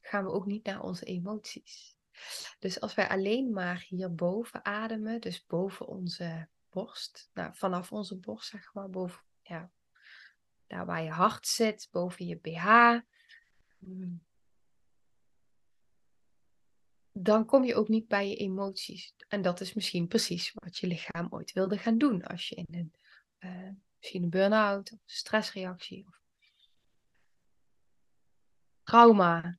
gaan 0.00 0.24
we 0.24 0.30
ook 0.30 0.46
niet 0.46 0.64
naar 0.64 0.82
onze 0.82 1.04
emoties. 1.04 1.96
Dus 2.58 2.80
als 2.80 2.94
wij 2.94 3.08
alleen 3.08 3.52
maar 3.52 3.84
hierboven 3.88 4.64
ademen, 4.64 5.20
dus 5.20 5.46
boven 5.46 5.86
onze 5.86 6.48
borst, 6.70 7.30
nou, 7.32 7.54
vanaf 7.54 7.92
onze 7.92 8.18
borst 8.18 8.48
zeg 8.48 8.74
maar, 8.74 8.90
boven, 8.90 9.22
ja, 9.42 9.70
daar 10.66 10.86
waar 10.86 11.02
je 11.02 11.10
hart 11.10 11.46
zit, 11.46 11.88
boven 11.90 12.26
je 12.26 12.36
BH, 12.36 12.98
dan 17.12 17.46
kom 17.46 17.64
je 17.64 17.74
ook 17.74 17.88
niet 17.88 18.08
bij 18.08 18.28
je 18.28 18.36
emoties. 18.36 19.14
En 19.28 19.42
dat 19.42 19.60
is 19.60 19.74
misschien 19.74 20.08
precies 20.08 20.52
wat 20.54 20.78
je 20.78 20.86
lichaam 20.86 21.26
ooit 21.30 21.52
wilde 21.52 21.78
gaan 21.78 21.98
doen 21.98 22.22
als 22.22 22.48
je 22.48 22.54
in 22.54 22.66
een, 22.70 22.94
uh, 23.38 23.70
misschien 23.98 24.22
een 24.22 24.30
burn-out 24.30 24.96
stressreactie 25.04 26.06
of 26.06 26.20
trauma, 28.82 29.58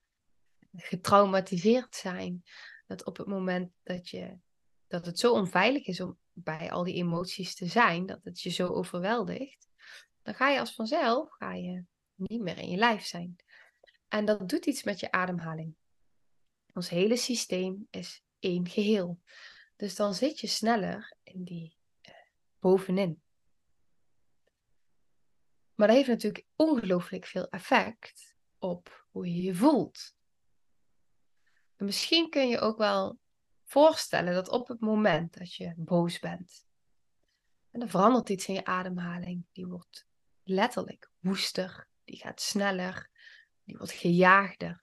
getraumatiseerd 0.76 1.96
zijn. 1.96 2.44
Dat 2.88 3.06
op 3.06 3.18
het 3.18 3.28
moment 3.28 3.72
dat, 3.84 4.10
je, 4.10 4.38
dat 4.88 5.06
het 5.06 5.20
zo 5.20 5.34
onveilig 5.34 5.86
is 5.86 6.02
om 6.02 6.18
bij 6.32 6.72
al 6.72 6.84
die 6.84 6.96
emoties 6.96 7.56
te 7.56 7.66
zijn, 7.66 8.06
dat 8.06 8.24
het 8.24 8.42
je 8.42 8.50
zo 8.50 8.68
overweldigt, 8.68 9.68
dan 10.22 10.34
ga 10.36 10.50
je 10.50 10.60
als 10.60 10.76
vanzelf 10.76 11.30
ga 11.32 11.54
je 11.54 11.84
niet 12.16 12.42
meer 12.42 12.58
in 12.58 12.70
je 12.70 12.78
lijf 12.78 13.06
zijn. 13.06 13.36
En 14.08 14.26
dat 14.26 14.50
doet 14.50 14.66
iets 14.66 14.84
met 14.84 15.00
je 15.00 15.12
ademhaling. 15.12 15.76
Ons 16.74 16.90
hele 16.90 17.18
systeem 17.18 17.88
is 17.90 18.24
één 18.40 18.70
geheel. 18.70 19.22
Dus 19.76 19.96
dan 19.96 20.14
zit 20.14 20.40
je 20.40 20.48
sneller 20.48 21.16
in 21.24 21.44
die 21.44 21.78
uh, 22.08 22.14
bovenin. 22.60 23.22
Maar 25.76 25.88
dat 25.88 25.96
heeft 25.96 26.10
natuurlijk 26.10 26.46
ongelooflijk 26.56 27.26
veel 27.26 27.50
effect 27.50 28.36
op 28.58 29.06
hoe 29.12 29.36
je 29.36 29.42
je 29.42 29.56
voelt. 29.56 30.16
En 31.76 31.86
misschien 31.86 32.30
kun 32.30 32.48
je 32.48 32.60
ook 32.60 32.78
wel 32.78 33.20
voorstellen 33.64 34.34
dat 34.34 34.50
op 34.50 34.68
het 34.68 34.80
moment 34.80 35.38
dat 35.38 35.54
je 35.56 35.74
boos 35.78 36.20
bent, 36.20 36.66
en 37.72 37.82
er 37.82 37.90
verandert 37.90 38.30
iets 38.30 38.48
in 38.48 38.54
je 38.54 38.66
ademhaling, 38.66 39.46
die 39.52 39.68
wordt 39.68 40.08
letterlijk 40.44 41.12
woester, 41.20 41.88
die 42.04 42.18
gaat 42.18 42.42
sneller, 42.42 43.10
die 43.64 43.78
wordt 43.78 43.92
gejaagder. 43.92 44.83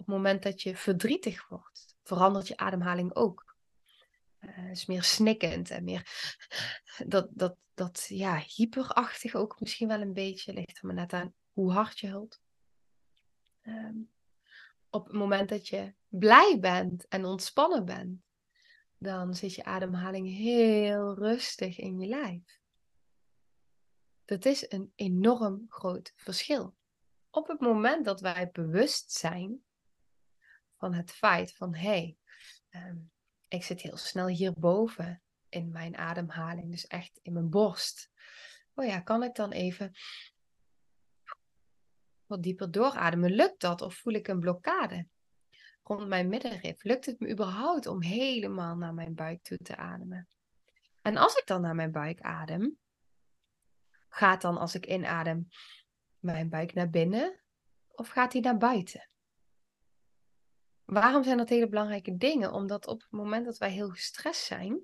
Op 0.00 0.06
het 0.06 0.14
moment 0.14 0.42
dat 0.42 0.62
je 0.62 0.76
verdrietig 0.76 1.48
wordt, 1.48 1.96
verandert 2.02 2.48
je 2.48 2.56
ademhaling 2.56 3.14
ook. 3.14 3.56
Uh, 4.40 4.70
is 4.70 4.86
meer 4.86 5.02
snikkend 5.02 5.70
en 5.70 5.84
meer 5.84 6.08
dat, 7.06 7.28
dat, 7.30 7.56
dat 7.74 8.06
ja, 8.08 8.38
hyperachtig 8.38 9.34
ook 9.34 9.60
misschien 9.60 9.88
wel 9.88 10.00
een 10.00 10.12
beetje. 10.12 10.52
Ligt 10.52 10.78
er 10.78 10.86
maar 10.86 10.94
net 10.94 11.12
aan 11.12 11.34
hoe 11.52 11.72
hard 11.72 11.98
je 11.98 12.06
hult. 12.06 12.40
Ehm, 13.60 13.96
op 14.90 15.04
het 15.04 15.12
moment 15.12 15.48
dat 15.48 15.68
je 15.68 15.94
blij 16.08 16.58
bent 16.60 17.08
en 17.08 17.24
ontspannen 17.24 17.84
bent, 17.84 18.20
dan 18.98 19.34
zit 19.34 19.54
je 19.54 19.64
ademhaling 19.64 20.28
heel 20.28 21.14
rustig 21.14 21.78
in 21.78 21.98
je 21.98 22.06
lijf. 22.06 22.60
Dat 24.24 24.44
is 24.44 24.70
een 24.70 24.92
enorm 24.94 25.66
groot 25.68 26.12
verschil. 26.16 26.74
Op 27.30 27.48
het 27.48 27.60
moment 27.60 28.04
dat 28.04 28.20
wij 28.20 28.50
bewust 28.50 29.12
zijn 29.12 29.64
van 30.80 30.94
het 30.94 31.12
feit 31.12 31.54
van 31.54 31.74
hé, 31.74 31.88
hey, 31.88 32.16
ehm, 32.68 32.96
ik 33.48 33.64
zit 33.64 33.80
heel 33.80 33.96
snel 33.96 34.26
hierboven 34.26 35.22
in 35.48 35.70
mijn 35.70 35.96
ademhaling, 35.96 36.70
dus 36.70 36.86
echt 36.86 37.18
in 37.22 37.32
mijn 37.32 37.50
borst. 37.50 38.10
Oh 38.74 38.84
ja, 38.84 39.00
kan 39.00 39.22
ik 39.22 39.34
dan 39.34 39.52
even 39.52 39.92
wat 42.26 42.42
dieper 42.42 42.70
doorademen? 42.70 43.30
Lukt 43.30 43.60
dat 43.60 43.82
of 43.82 43.94
voel 43.94 44.12
ik 44.12 44.28
een 44.28 44.40
blokkade 44.40 45.06
rond 45.82 46.08
mijn 46.08 46.28
middenrif? 46.28 46.82
Lukt 46.82 47.06
het 47.06 47.20
me 47.20 47.30
überhaupt 47.30 47.86
om 47.86 48.02
helemaal 48.02 48.76
naar 48.76 48.94
mijn 48.94 49.14
buik 49.14 49.42
toe 49.42 49.58
te 49.58 49.76
ademen? 49.76 50.28
En 51.02 51.16
als 51.16 51.34
ik 51.34 51.46
dan 51.46 51.60
naar 51.60 51.74
mijn 51.74 51.92
buik 51.92 52.20
adem, 52.20 52.78
gaat 54.08 54.40
dan 54.40 54.58
als 54.58 54.74
ik 54.74 54.86
inadem 54.86 55.48
mijn 56.18 56.48
buik 56.48 56.74
naar 56.74 56.90
binnen 56.90 57.40
of 57.88 58.08
gaat 58.08 58.32
hij 58.32 58.42
naar 58.42 58.56
buiten? 58.56 59.09
Waarom 60.90 61.24
zijn 61.24 61.36
dat 61.36 61.48
hele 61.48 61.68
belangrijke 61.68 62.16
dingen? 62.16 62.52
Omdat 62.52 62.86
op 62.86 63.00
het 63.00 63.10
moment 63.10 63.44
dat 63.44 63.58
wij 63.58 63.70
heel 63.70 63.88
gestrest 63.88 64.44
zijn, 64.44 64.80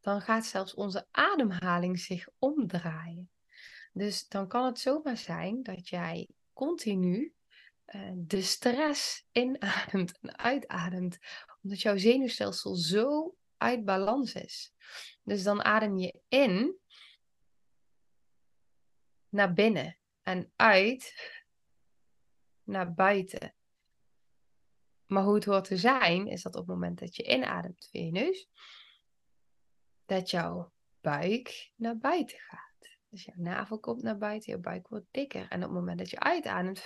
dan 0.00 0.20
gaat 0.20 0.46
zelfs 0.46 0.74
onze 0.74 1.06
ademhaling 1.10 1.98
zich 1.98 2.28
omdraaien. 2.38 3.30
Dus 3.92 4.28
dan 4.28 4.48
kan 4.48 4.64
het 4.64 4.78
zomaar 4.78 5.16
zijn 5.16 5.62
dat 5.62 5.88
jij 5.88 6.28
continu 6.52 7.34
uh, 7.86 8.12
de 8.14 8.42
stress 8.42 9.26
inademt 9.32 10.18
en 10.20 10.38
uitademt, 10.38 11.18
omdat 11.62 11.80
jouw 11.80 11.96
zenuwstelsel 11.96 12.74
zo 12.74 13.34
uit 13.56 13.84
balans 13.84 14.34
is. 14.34 14.72
Dus 15.22 15.42
dan 15.42 15.64
adem 15.64 15.96
je 15.96 16.20
in 16.28 16.78
naar 19.28 19.52
binnen 19.52 19.98
en 20.22 20.52
uit 20.56 21.14
naar 22.62 22.94
buiten. 22.94 23.56
Maar 25.08 25.22
hoe 25.22 25.34
het 25.34 25.44
hoort 25.44 25.64
te 25.64 25.76
zijn, 25.76 26.26
is 26.26 26.42
dat 26.42 26.54
op 26.54 26.60
het 26.60 26.74
moment 26.74 26.98
dat 26.98 27.16
je 27.16 27.22
inademt 27.22 27.88
via 27.90 28.04
je 28.04 28.10
neus, 28.10 28.48
dat 30.06 30.30
jouw 30.30 30.72
buik 31.00 31.72
naar 31.76 31.98
buiten 31.98 32.38
gaat. 32.38 32.96
Dus 33.08 33.24
jouw 33.24 33.36
navel 33.36 33.78
komt 33.78 34.02
naar 34.02 34.18
buiten, 34.18 34.52
je 34.52 34.58
buik 34.58 34.88
wordt 34.88 35.06
dikker. 35.10 35.48
En 35.48 35.58
op 35.58 35.68
het 35.68 35.78
moment 35.78 35.98
dat 35.98 36.10
je 36.10 36.20
uitademt, 36.20 36.78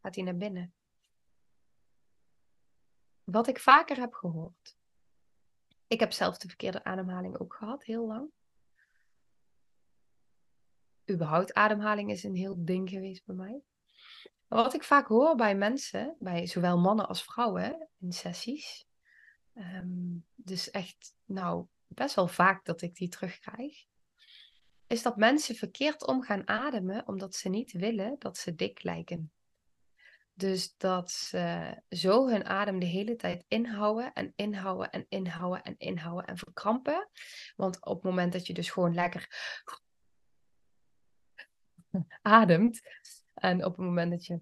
gaat 0.00 0.14
hij 0.14 0.24
naar 0.24 0.36
binnen. 0.36 0.74
Wat 3.24 3.46
ik 3.46 3.58
vaker 3.58 3.96
heb 3.96 4.12
gehoord. 4.12 4.76
Ik 5.86 6.00
heb 6.00 6.12
zelf 6.12 6.38
de 6.38 6.48
verkeerde 6.48 6.84
ademhaling 6.84 7.38
ook 7.38 7.54
gehad, 7.54 7.84
heel 7.84 8.06
lang. 8.06 8.30
Überhaupt 11.10 11.54
ademhaling 11.54 12.10
is 12.10 12.22
een 12.22 12.36
heel 12.36 12.64
ding 12.64 12.90
geweest 12.90 13.24
bij 13.24 13.34
mij. 13.34 13.62
Wat 14.48 14.74
ik 14.74 14.84
vaak 14.84 15.06
hoor 15.06 15.34
bij 15.34 15.56
mensen, 15.56 16.16
bij 16.18 16.46
zowel 16.46 16.78
mannen 16.78 17.08
als 17.08 17.24
vrouwen 17.24 17.88
in 17.98 18.12
sessies. 18.12 18.86
Ehm, 19.54 20.16
dus 20.34 20.70
echt, 20.70 21.14
nou, 21.24 21.66
best 21.86 22.14
wel 22.14 22.28
vaak 22.28 22.64
dat 22.64 22.82
ik 22.82 22.94
die 22.94 23.08
terugkrijg 23.08 23.84
is 24.92 25.02
dat 25.02 25.16
mensen 25.16 25.54
verkeerd 25.54 26.06
om 26.06 26.22
gaan 26.22 26.48
ademen 26.48 27.06
omdat 27.08 27.34
ze 27.34 27.48
niet 27.48 27.72
willen 27.72 28.16
dat 28.18 28.38
ze 28.38 28.54
dik 28.54 28.82
lijken. 28.82 29.32
Dus 30.34 30.76
dat 30.76 31.10
ze 31.10 31.74
zo 31.88 32.28
hun 32.28 32.44
adem 32.44 32.78
de 32.78 32.86
hele 32.86 33.16
tijd 33.16 33.44
inhouden 33.48 34.12
en 34.12 34.32
inhouden 34.36 34.90
en 34.90 35.06
inhouden 35.08 35.62
en 35.62 35.74
inhouden 35.78 36.26
en 36.26 36.36
verkrampen. 36.36 37.08
Want 37.56 37.84
op 37.84 37.94
het 37.94 38.04
moment 38.04 38.32
dat 38.32 38.46
je 38.46 38.54
dus 38.54 38.70
gewoon 38.70 38.94
lekker 38.94 39.28
ademt 42.22 42.80
en 43.42 43.64
op 43.64 43.76
het 43.76 43.86
moment 43.86 44.10
dat 44.10 44.26
je 44.26 44.40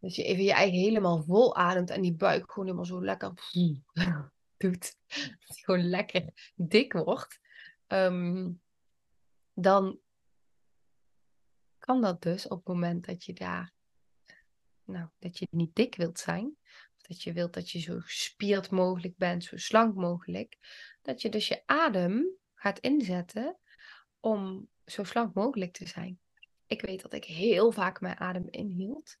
Dat 0.00 0.14
je 0.14 0.24
even 0.24 0.44
je 0.44 0.52
eigen 0.52 0.78
helemaal 0.78 1.22
vol 1.22 1.56
ademt 1.56 1.90
en 1.90 2.02
die 2.02 2.14
buik 2.14 2.50
gewoon 2.50 2.64
helemaal 2.64 2.86
zo 2.86 3.04
lekker 3.04 3.32
doet. 4.56 4.96
Dat 5.08 5.56
die 5.56 5.64
gewoon 5.64 5.88
lekker 5.88 6.52
dik 6.54 6.92
wordt. 6.92 7.40
Ehm, 7.86 8.50
dan 9.54 9.98
kan 11.78 12.00
dat 12.00 12.22
dus 12.22 12.48
op 12.48 12.58
het 12.58 12.66
moment 12.66 13.06
dat 13.06 13.24
je 13.24 13.32
daar, 13.32 13.72
nou, 14.84 15.08
dat 15.18 15.38
je 15.38 15.46
niet 15.50 15.74
dik 15.74 15.94
wilt 15.94 16.18
zijn. 16.18 16.56
Of 16.96 17.02
dat 17.02 17.22
je 17.22 17.32
wilt 17.32 17.52
dat 17.54 17.70
je 17.70 17.78
zo 17.78 17.98
gespierd 18.00 18.70
mogelijk 18.70 19.16
bent, 19.16 19.44
zo 19.44 19.56
slank 19.56 19.94
mogelijk. 19.94 20.58
Dat 21.08 21.22
je 21.22 21.28
dus 21.28 21.48
je 21.48 21.62
adem 21.66 22.36
gaat 22.54 22.78
inzetten 22.78 23.58
om 24.20 24.68
zo 24.84 25.04
slank 25.04 25.34
mogelijk 25.34 25.72
te 25.72 25.86
zijn. 25.86 26.20
Ik 26.66 26.80
weet 26.80 27.02
dat 27.02 27.12
ik 27.12 27.24
heel 27.24 27.72
vaak 27.72 28.00
mijn 28.00 28.18
adem 28.18 28.48
inhield 28.50 29.18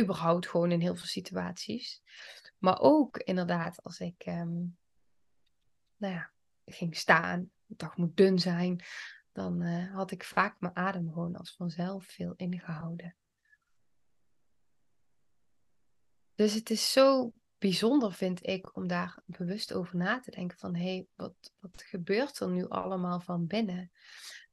überhaupt 0.00 0.48
gewoon 0.48 0.72
in 0.72 0.80
heel 0.80 0.96
veel 0.96 1.06
situaties. 1.06 2.02
Maar 2.58 2.80
ook 2.80 3.16
inderdaad 3.16 3.82
als 3.82 4.00
ik, 4.00 4.26
um, 4.26 4.78
nou 5.96 6.14
ja, 6.14 6.32
ging 6.64 6.96
staan, 6.96 7.50
de 7.64 7.76
dag 7.76 7.96
moet 7.96 8.16
dun 8.16 8.38
zijn, 8.38 8.84
dan 9.32 9.62
uh, 9.62 9.94
had 9.94 10.10
ik 10.10 10.24
vaak 10.24 10.60
mijn 10.60 10.76
adem 10.76 11.12
gewoon 11.12 11.36
als 11.36 11.54
vanzelf 11.56 12.04
veel 12.04 12.34
ingehouden. 12.36 13.16
Dus 16.34 16.54
het 16.54 16.70
is 16.70 16.92
zo 16.92 17.32
bijzonder, 17.58 18.12
vind 18.12 18.46
ik, 18.46 18.76
om 18.76 18.88
daar 18.88 19.22
bewust 19.26 19.72
over 19.72 19.96
na 19.96 20.20
te 20.20 20.30
denken 20.30 20.58
van, 20.58 20.74
hé, 20.74 20.82
hey, 20.82 21.06
wat, 21.14 21.52
wat 21.60 21.82
gebeurt 21.82 22.40
er 22.40 22.48
nu 22.48 22.68
allemaal 22.68 23.20
van 23.20 23.46
binnen? 23.46 23.92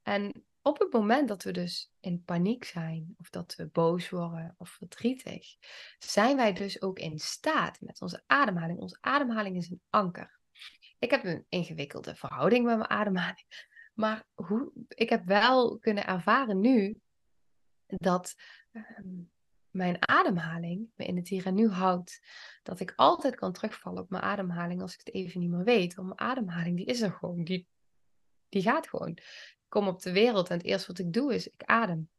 En 0.03 0.45
op 0.61 0.79
het 0.79 0.93
moment 0.93 1.27
dat 1.27 1.43
we 1.43 1.51
dus 1.51 1.91
in 1.99 2.23
paniek 2.23 2.63
zijn, 2.63 3.15
of 3.17 3.29
dat 3.29 3.55
we 3.55 3.67
boos 3.67 4.09
worden 4.09 4.55
of 4.57 4.69
verdrietig, 4.69 5.55
zijn 5.99 6.35
wij 6.35 6.53
dus 6.53 6.81
ook 6.81 6.99
in 6.99 7.19
staat 7.19 7.81
met 7.81 8.01
onze 8.01 8.23
ademhaling. 8.25 8.79
Onze 8.79 8.97
ademhaling 9.01 9.57
is 9.57 9.69
een 9.69 9.81
anker. 9.89 10.39
Ik 10.99 11.11
heb 11.11 11.23
een 11.23 11.45
ingewikkelde 11.49 12.15
verhouding 12.15 12.65
met 12.65 12.77
mijn 12.77 12.89
ademhaling. 12.89 13.69
Maar 13.93 14.27
hoe, 14.33 14.71
ik 14.87 15.09
heb 15.09 15.25
wel 15.25 15.77
kunnen 15.79 16.05
ervaren 16.05 16.59
nu 16.59 16.99
dat 17.85 18.35
ehm, 18.71 19.21
mijn 19.75 20.07
ademhaling 20.07 20.89
me 20.95 21.05
in 21.05 21.15
het 21.15 21.27
hier 21.27 21.45
en 21.45 21.55
nu 21.55 21.69
houdt. 21.69 22.21
Dat 22.63 22.79
ik 22.79 22.93
altijd 22.95 23.35
kan 23.35 23.53
terugvallen 23.53 24.01
op 24.01 24.09
mijn 24.09 24.23
ademhaling 24.23 24.81
als 24.81 24.93
ik 24.93 24.99
het 24.99 25.13
even 25.13 25.39
niet 25.39 25.49
meer 25.49 25.63
weet. 25.63 25.95
Want 25.95 26.07
mijn 26.07 26.19
ademhaling 26.29 26.77
die 26.77 26.85
is 26.85 27.01
er 27.01 27.11
gewoon. 27.11 27.43
Die, 27.43 27.67
die 28.49 28.61
gaat 28.61 28.89
gewoon. 28.89 29.09
Ik 29.09 29.65
kom 29.67 29.87
op 29.87 30.01
de 30.01 30.11
wereld 30.11 30.49
en 30.49 30.57
het 30.57 30.65
eerste 30.65 30.87
wat 30.87 30.99
ik 30.99 31.13
doe 31.13 31.33
is 31.33 31.47
ik 31.47 31.63
adem. 31.63 32.09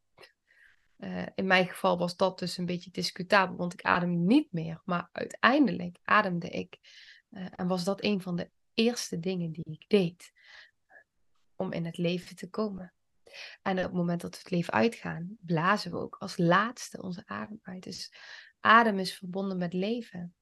Uh, 0.98 1.26
in 1.34 1.46
mijn 1.46 1.66
geval 1.66 1.98
was 1.98 2.16
dat 2.16 2.38
dus 2.38 2.56
een 2.56 2.66
beetje 2.66 2.90
discutabel, 2.90 3.56
want 3.56 3.72
ik 3.72 3.82
adem 3.82 4.24
niet 4.26 4.52
meer. 4.52 4.80
Maar 4.84 5.08
uiteindelijk 5.12 5.98
ademde 6.02 6.48
ik. 6.48 6.78
Uh, 7.30 7.46
en 7.50 7.66
was 7.66 7.84
dat 7.84 8.04
een 8.04 8.20
van 8.20 8.36
de 8.36 8.50
eerste 8.74 9.18
dingen 9.18 9.52
die 9.52 9.64
ik 9.64 9.84
deed 9.88 10.32
om 11.56 11.72
in 11.72 11.84
het 11.84 11.96
leven 11.96 12.36
te 12.36 12.50
komen. 12.50 12.92
En 13.62 13.76
op 13.78 13.84
het 13.84 13.92
moment 13.92 14.20
dat 14.20 14.30
we 14.30 14.38
het 14.38 14.50
leven 14.50 14.72
uitgaan, 14.72 15.36
blazen 15.40 15.90
we 15.90 15.96
ook 15.96 16.16
als 16.18 16.36
laatste 16.36 17.02
onze 17.02 17.22
adem 17.26 17.58
uit. 17.62 17.82
Dus 17.82 18.12
adem 18.60 18.98
is 18.98 19.16
verbonden 19.16 19.58
met 19.58 19.72
leven. 19.72 20.34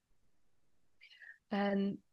En 1.49 2.05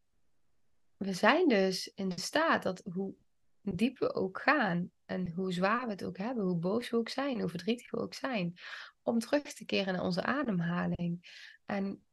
we 0.98 1.14
zijn 1.14 1.48
dus 1.48 1.88
in 1.88 2.12
staat 2.16 2.64
dat 2.64 2.82
hoe 2.94 3.14
diep 3.62 3.98
we 3.98 4.14
ook 4.14 4.42
gaan 4.42 4.92
en 5.06 5.34
hoe 5.34 5.54
zwaar 5.54 5.86
we 5.86 5.92
het 5.92 6.04
ook 6.04 6.18
hebben, 6.18 6.44
hoe 6.44 6.60
boos 6.60 6.90
we 6.90 6.98
ook 6.98 7.10
zijn, 7.10 7.40
hoe 7.40 7.50
verdrietig 7.50 7.92
we 7.92 7.98
ook 7.98 8.14
zijn, 8.14 8.54
om 9.02 9.20
terug 9.20 9.54
te 9.54 9.66
keren 9.66 9.94
naar 9.94 10.04
onze 10.04 10.24
ademhaling. 10.24 11.30
En 11.66 12.04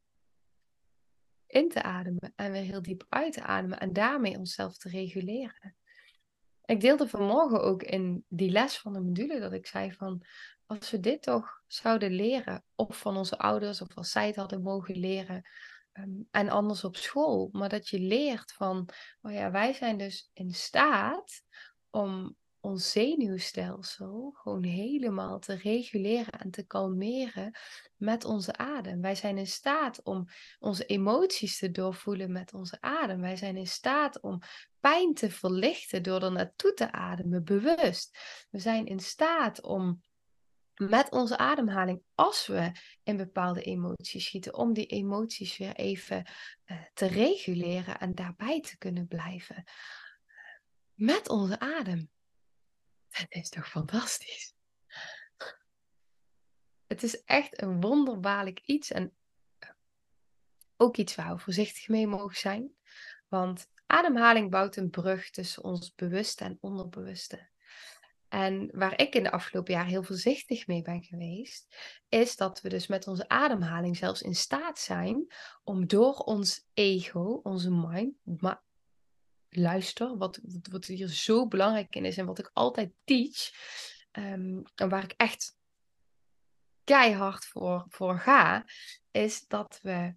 in 1.47 1.69
te 1.69 1.83
ademen 1.83 2.33
en 2.35 2.51
weer 2.51 2.61
heel 2.61 2.81
diep 2.81 3.05
uit 3.09 3.33
te 3.33 3.41
ademen 3.41 3.79
en 3.79 3.93
daarmee 3.93 4.37
onszelf 4.37 4.77
te 4.77 4.89
reguleren. 4.89 5.75
Ik 6.69 6.81
deelde 6.81 7.07
vanmorgen 7.07 7.61
ook 7.61 7.83
in 7.83 8.25
die 8.27 8.51
les 8.51 8.77
van 8.77 8.93
de 8.93 8.99
module 8.99 9.39
dat 9.39 9.53
ik 9.53 9.67
zei 9.67 9.91
van 9.91 10.25
als 10.65 10.91
we 10.91 10.99
dit 10.99 11.21
toch 11.21 11.61
zouden 11.67 12.11
leren, 12.11 12.63
of 12.75 12.97
van 12.97 13.17
onze 13.17 13.37
ouders, 13.37 13.81
of 13.81 13.95
als 13.95 14.11
zij 14.11 14.27
het 14.27 14.35
hadden 14.35 14.61
mogen 14.61 14.95
leren, 14.95 15.49
ehm, 15.91 16.09
en 16.31 16.49
anders 16.49 16.83
op 16.83 16.95
school, 16.95 17.49
maar 17.51 17.69
dat 17.69 17.87
je 17.87 17.99
leert 17.99 18.51
van, 18.51 18.89
oh 19.21 19.31
ja, 19.31 19.51
wij 19.51 19.73
zijn 19.73 19.97
dus 19.97 20.29
in 20.33 20.51
staat 20.51 21.41
om 21.89 22.35
ons 22.61 22.91
zenuwstelsel 22.91 24.31
gewoon 24.35 24.63
helemaal 24.63 25.39
te 25.39 25.53
reguleren 25.53 26.33
en 26.39 26.51
te 26.51 26.63
kalmeren 26.63 27.57
met 27.95 28.25
onze 28.25 28.55
adem. 28.57 29.01
Wij 29.01 29.15
zijn 29.15 29.37
in 29.37 29.47
staat 29.47 30.03
om 30.03 30.25
onze 30.59 30.85
emoties 30.85 31.57
te 31.57 31.71
doorvoelen 31.71 32.31
met 32.31 32.53
onze 32.53 32.77
adem. 32.81 33.21
Wij 33.21 33.35
zijn 33.35 33.57
in 33.57 33.67
staat 33.67 34.21
om 34.21 34.39
pijn 34.79 35.13
te 35.13 35.31
verlichten 35.31 36.03
door 36.03 36.23
er 36.23 36.31
naartoe 36.31 36.73
te 36.73 36.91
ademen, 36.91 37.43
bewust. 37.43 38.17
We 38.49 38.59
zijn 38.59 38.85
in 38.85 38.99
staat 38.99 39.61
om 39.61 40.01
met 40.75 41.11
onze 41.11 41.37
ademhaling, 41.37 42.01
als 42.15 42.47
we 42.47 42.71
in 43.03 43.17
bepaalde 43.17 43.61
emoties 43.61 44.25
schieten, 44.25 44.53
om 44.53 44.73
die 44.73 44.85
emoties 44.85 45.57
weer 45.57 45.75
even 45.75 46.25
uh, 46.65 46.77
te 46.93 47.05
reguleren 47.05 47.99
en 47.99 48.15
daarbij 48.15 48.61
te 48.61 48.77
kunnen 48.77 49.07
blijven. 49.07 49.63
Met 50.93 51.29
onze 51.29 51.59
adem. 51.59 52.09
Het 53.09 53.27
is 53.29 53.49
toch 53.49 53.69
fantastisch? 53.69 54.53
Het 56.87 57.03
is 57.03 57.23
echt 57.23 57.61
een 57.61 57.81
wonderbaarlijk 57.81 58.59
iets 58.65 58.91
en 58.91 59.13
ook 60.77 60.97
iets 60.97 61.15
waar 61.15 61.35
we 61.35 61.41
voorzichtig 61.41 61.87
mee 61.87 62.07
mogen 62.07 62.37
zijn. 62.37 62.71
Want 63.27 63.67
ademhaling 63.85 64.49
bouwt 64.49 64.75
een 64.75 64.89
brug 64.89 65.29
tussen 65.29 65.63
ons 65.63 65.95
bewuste 65.95 66.43
en 66.43 66.57
onderbewuste. 66.61 67.49
En 68.27 68.69
waar 68.73 68.99
ik 68.99 69.15
in 69.15 69.23
de 69.23 69.31
afgelopen 69.31 69.73
jaren 69.73 69.89
heel 69.89 70.03
voorzichtig 70.03 70.67
mee 70.67 70.81
ben 70.81 71.03
geweest, 71.03 71.75
is 72.09 72.35
dat 72.35 72.61
we 72.61 72.69
dus 72.69 72.87
met 72.87 73.07
onze 73.07 73.27
ademhaling 73.27 73.97
zelfs 73.97 74.21
in 74.21 74.35
staat 74.35 74.79
zijn 74.79 75.33
om 75.63 75.87
door 75.87 76.13
ons 76.13 76.67
ego, 76.73 77.39
onze 77.43 77.71
mind, 77.71 78.15
luister, 79.49 80.17
wat, 80.17 80.39
wat 80.71 80.85
hier 80.85 81.07
zo 81.07 81.47
belangrijk 81.47 81.95
in 81.95 82.05
is 82.05 82.17
en 82.17 82.25
wat 82.25 82.39
ik 82.39 82.49
altijd 82.53 82.91
teach, 83.03 83.51
um, 84.11 84.63
en 84.75 84.89
waar 84.89 85.03
ik 85.03 85.13
echt 85.17 85.57
keihard 86.83 87.45
voor, 87.45 87.85
voor 87.89 88.19
ga, 88.19 88.65
is 89.11 89.47
dat 89.47 89.79
we 89.81 90.15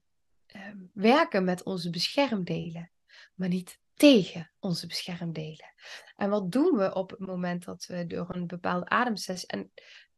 um, 0.55 0.91
werken 0.95 1.45
met 1.45 1.63
onze 1.63 1.91
beschermdelen, 1.91 2.91
maar 3.35 3.49
niet 3.49 3.81
tegen 3.95 4.53
onze 4.59 4.87
beschermdelen. 4.87 5.75
En 6.17 6.31
wat 6.31 6.53
doen 6.53 6.77
we 6.77 6.95
op 6.95 7.11
het 7.11 7.19
moment 7.19 7.65
dat 7.65 7.87
we 7.87 8.07
door 8.07 8.35
een 8.35 8.47
bepaalde 8.47 8.89
ademsessie, 8.89 9.49
en 9.49 9.73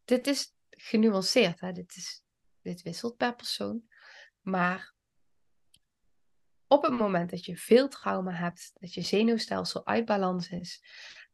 dit 0.05 0.27
is 0.27 0.55
genuanceerd, 0.71 1.61
hè? 1.61 1.73
Dit, 1.73 1.97
is, 1.97 2.23
dit 2.63 2.83
wisselt 2.83 3.17
per 3.17 3.35
persoon, 3.35 3.89
maar 4.41 4.94
op 6.75 6.83
het 6.83 6.93
moment 6.99 7.31
dat 7.31 7.45
je 7.45 7.57
veel 7.57 7.89
trauma 7.89 8.33
hebt, 8.33 8.73
dat 8.75 8.95
je 8.95 9.03
zenuwstelsel 9.03 9.87
uit 9.87 10.05
balans 10.05 10.51
is 10.51 10.83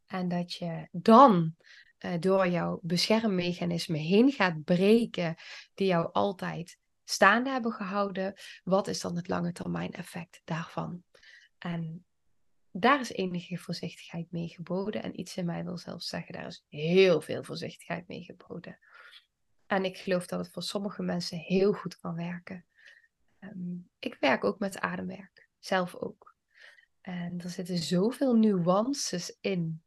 en 0.07 0.29
dat 0.29 0.53
je 0.53 0.88
dan 0.92 1.57
uh, 1.98 2.12
door 2.20 2.48
jouw 2.48 2.79
beschermmechanisme 2.83 3.98
heen 3.98 4.33
gaat 4.33 4.64
breken 4.64 5.35
die 5.74 5.87
jou 5.87 6.12
altijd 6.12 6.79
staande 7.05 7.50
hebben 7.50 7.72
gehouden, 7.72 8.35
wat 8.64 8.88
is 8.88 9.00
dan 9.00 9.16
het 9.16 9.29
lange 9.29 9.53
termijn 9.53 9.92
effect 9.92 10.40
daarvan? 10.44 11.03
En 11.59 12.05
daar 12.72 13.00
is 13.00 13.12
enige 13.12 13.57
voorzichtigheid 13.57 14.26
mee 14.31 14.48
geboden. 14.48 15.03
En 15.03 15.20
iets 15.20 15.37
in 15.37 15.44
mij 15.44 15.64
wil 15.64 15.79
zelfs 15.79 16.09
zeggen, 16.09 16.33
daar 16.33 16.46
is 16.46 16.64
heel 16.68 17.20
veel 17.20 17.44
voorzichtigheid 17.44 18.09
mee 18.09 18.22
geboden. 18.22 18.79
En 19.66 19.85
ik 19.85 19.96
geloof 19.96 20.26
dat 20.26 20.38
het 20.38 20.53
voor 20.53 20.62
sommige 20.62 21.03
mensen 21.03 21.38
heel 21.38 21.72
goed 21.72 21.98
kan 21.98 22.14
werken. 22.14 22.64
Ehm, 23.40 23.76
ik 23.98 24.16
werk 24.20 24.44
ook 24.44 24.59
met 24.59 24.79
ademwerk, 24.79 25.48
zelf 25.59 25.94
ook. 25.94 26.35
En 27.00 27.40
er 27.40 27.50
zitten 27.50 27.79
zoveel 27.79 28.35
nuances 28.35 29.37
in. 29.40 29.83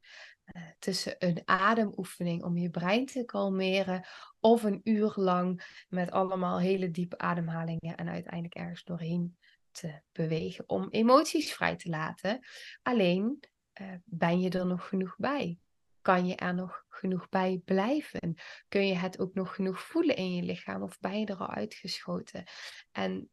Uh, 0.45 0.63
tussen 0.79 1.15
een 1.19 1.41
ademoefening 1.45 2.43
om 2.43 2.57
je 2.57 2.69
brein 2.69 3.05
te 3.05 3.25
kalmeren 3.25 4.05
of 4.39 4.63
een 4.63 4.81
uur 4.83 5.13
lang 5.15 5.83
met 5.89 6.11
allemaal 6.11 6.59
hele 6.59 6.91
diepe 6.91 7.17
ademhalingen 7.17 7.95
en 7.95 8.09
uiteindelijk 8.09 8.55
ergens 8.55 8.83
doorheen 8.83 9.37
te 9.71 10.01
bewegen 10.11 10.69
om 10.69 10.87
emoties 10.89 11.53
vrij 11.53 11.75
te 11.75 11.89
laten. 11.89 12.39
Alleen 12.81 13.39
uh, 13.81 13.93
ben 14.03 14.39
je 14.39 14.49
er 14.49 14.65
nog 14.65 14.87
genoeg 14.87 15.15
bij? 15.17 15.57
Kan 16.01 16.27
je 16.27 16.35
er 16.35 16.53
nog 16.53 16.83
genoeg 16.89 17.29
bij 17.29 17.61
blijven? 17.65 18.35
Kun 18.67 18.87
je 18.87 18.95
het 18.95 19.19
ook 19.19 19.33
nog 19.33 19.55
genoeg 19.55 19.79
voelen 19.79 20.15
in 20.15 20.35
je 20.35 20.43
lichaam 20.43 20.81
of 20.81 20.99
ben 20.99 21.19
je 21.19 21.25
er 21.25 21.37
al 21.37 21.49
uitgeschoten? 21.49 22.43
En 22.91 23.29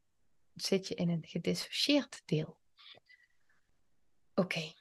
zit 0.54 0.88
je 0.88 0.94
in 0.94 1.08
een 1.08 1.26
gedissocieerd 1.26 2.22
deel. 2.24 2.58
Oké. 4.34 4.72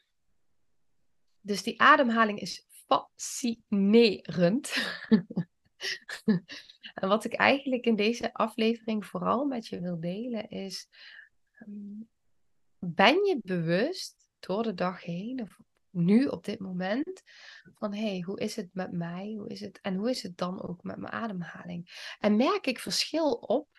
Dus 1.41 1.63
die 1.63 1.81
ademhaling 1.81 2.39
is 2.39 2.65
fascinerend. 2.69 4.75
en 6.93 7.07
wat 7.07 7.25
ik 7.25 7.33
eigenlijk 7.33 7.85
in 7.85 7.95
deze 7.95 8.33
aflevering 8.33 9.05
vooral 9.05 9.45
met 9.45 9.67
je 9.67 9.79
wil 9.79 9.99
delen 9.99 10.49
is: 10.49 10.87
ehm, 11.51 12.01
ben 12.79 13.25
je 13.25 13.39
bewust 13.41 14.29
door 14.39 14.63
de 14.63 14.73
dag 14.73 15.03
heen, 15.03 15.41
of 15.41 15.59
nu 15.89 16.25
op 16.25 16.45
dit 16.45 16.59
moment, 16.59 17.21
van 17.73 17.93
hé, 17.93 18.09
hey, 18.09 18.21
hoe 18.21 18.39
is 18.39 18.55
het 18.55 18.69
met 18.73 18.91
mij? 18.91 19.33
Hoe 19.37 19.49
is 19.49 19.59
het? 19.59 19.79
En 19.81 19.95
hoe 19.95 20.09
is 20.09 20.23
het 20.23 20.37
dan 20.37 20.61
ook 20.61 20.83
met 20.83 20.97
mijn 20.97 21.13
ademhaling? 21.13 22.13
En 22.19 22.35
merk 22.35 22.67
ik 22.67 22.79
verschil 22.79 23.33
op 23.33 23.78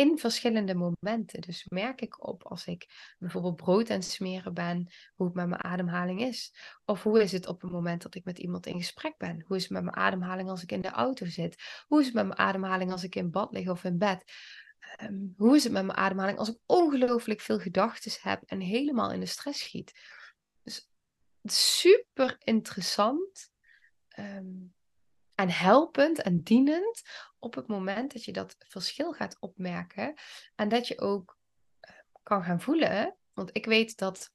in 0.00 0.18
verschillende 0.18 0.74
momenten. 0.74 1.40
Dus 1.40 1.64
merk 1.68 2.00
ik 2.00 2.26
op 2.26 2.46
als 2.46 2.66
ik 2.66 3.14
bijvoorbeeld 3.18 3.56
brood 3.56 3.90
aan 3.90 4.02
smeren 4.02 4.54
ben, 4.54 4.92
hoe 5.14 5.26
het 5.26 5.34
met 5.34 5.48
mijn 5.48 5.64
ademhaling 5.64 6.20
is. 6.20 6.54
Of 6.84 7.02
hoe 7.02 7.22
is 7.22 7.32
het 7.32 7.46
op 7.46 7.60
het 7.60 7.70
moment 7.70 8.02
dat 8.02 8.14
ik 8.14 8.24
met 8.24 8.38
iemand 8.38 8.66
in 8.66 8.76
gesprek 8.78 9.16
ben? 9.18 9.44
Hoe 9.46 9.56
is 9.56 9.62
het 9.62 9.72
met 9.72 9.82
mijn 9.82 9.96
ademhaling 9.96 10.48
als 10.48 10.62
ik 10.62 10.72
in 10.72 10.80
de 10.80 10.90
auto 10.90 11.26
zit? 11.26 11.84
Hoe 11.86 12.00
is 12.00 12.06
het 12.06 12.14
met 12.14 12.26
mijn 12.26 12.38
ademhaling 12.38 12.92
als 12.92 13.02
ik 13.02 13.14
in 13.14 13.30
bad 13.30 13.52
lig 13.52 13.68
of 13.68 13.84
in 13.84 13.98
bed? 13.98 14.24
Ehm, 14.96 15.26
hoe 15.36 15.56
is 15.56 15.64
het 15.64 15.72
met 15.72 15.84
mijn 15.84 15.98
ademhaling 15.98 16.38
als 16.38 16.48
ik 16.48 16.58
ongelooflijk 16.66 17.40
veel 17.40 17.58
gedachten 17.58 18.12
heb 18.20 18.42
en 18.46 18.60
helemaal 18.60 19.12
in 19.12 19.20
de 19.20 19.26
stress 19.26 19.60
schiet? 19.60 19.92
Dus 20.62 20.88
super 21.44 22.36
interessant. 22.38 23.50
Ehm, 24.08 24.46
en 25.34 25.50
helpend 25.50 26.22
en 26.22 26.42
dienend 26.42 27.02
op 27.40 27.54
het 27.54 27.66
moment 27.66 28.12
dat 28.12 28.24
je 28.24 28.32
dat 28.32 28.56
verschil 28.58 29.12
gaat 29.12 29.36
opmerken 29.40 30.14
en 30.54 30.68
dat 30.68 30.88
je 30.88 31.00
ook 31.00 31.38
eh, 31.80 31.94
kan 32.22 32.44
gaan 32.44 32.60
voelen. 32.60 33.16
Want 33.32 33.50
ik 33.52 33.66
weet 33.66 33.96
dat, 33.96 34.32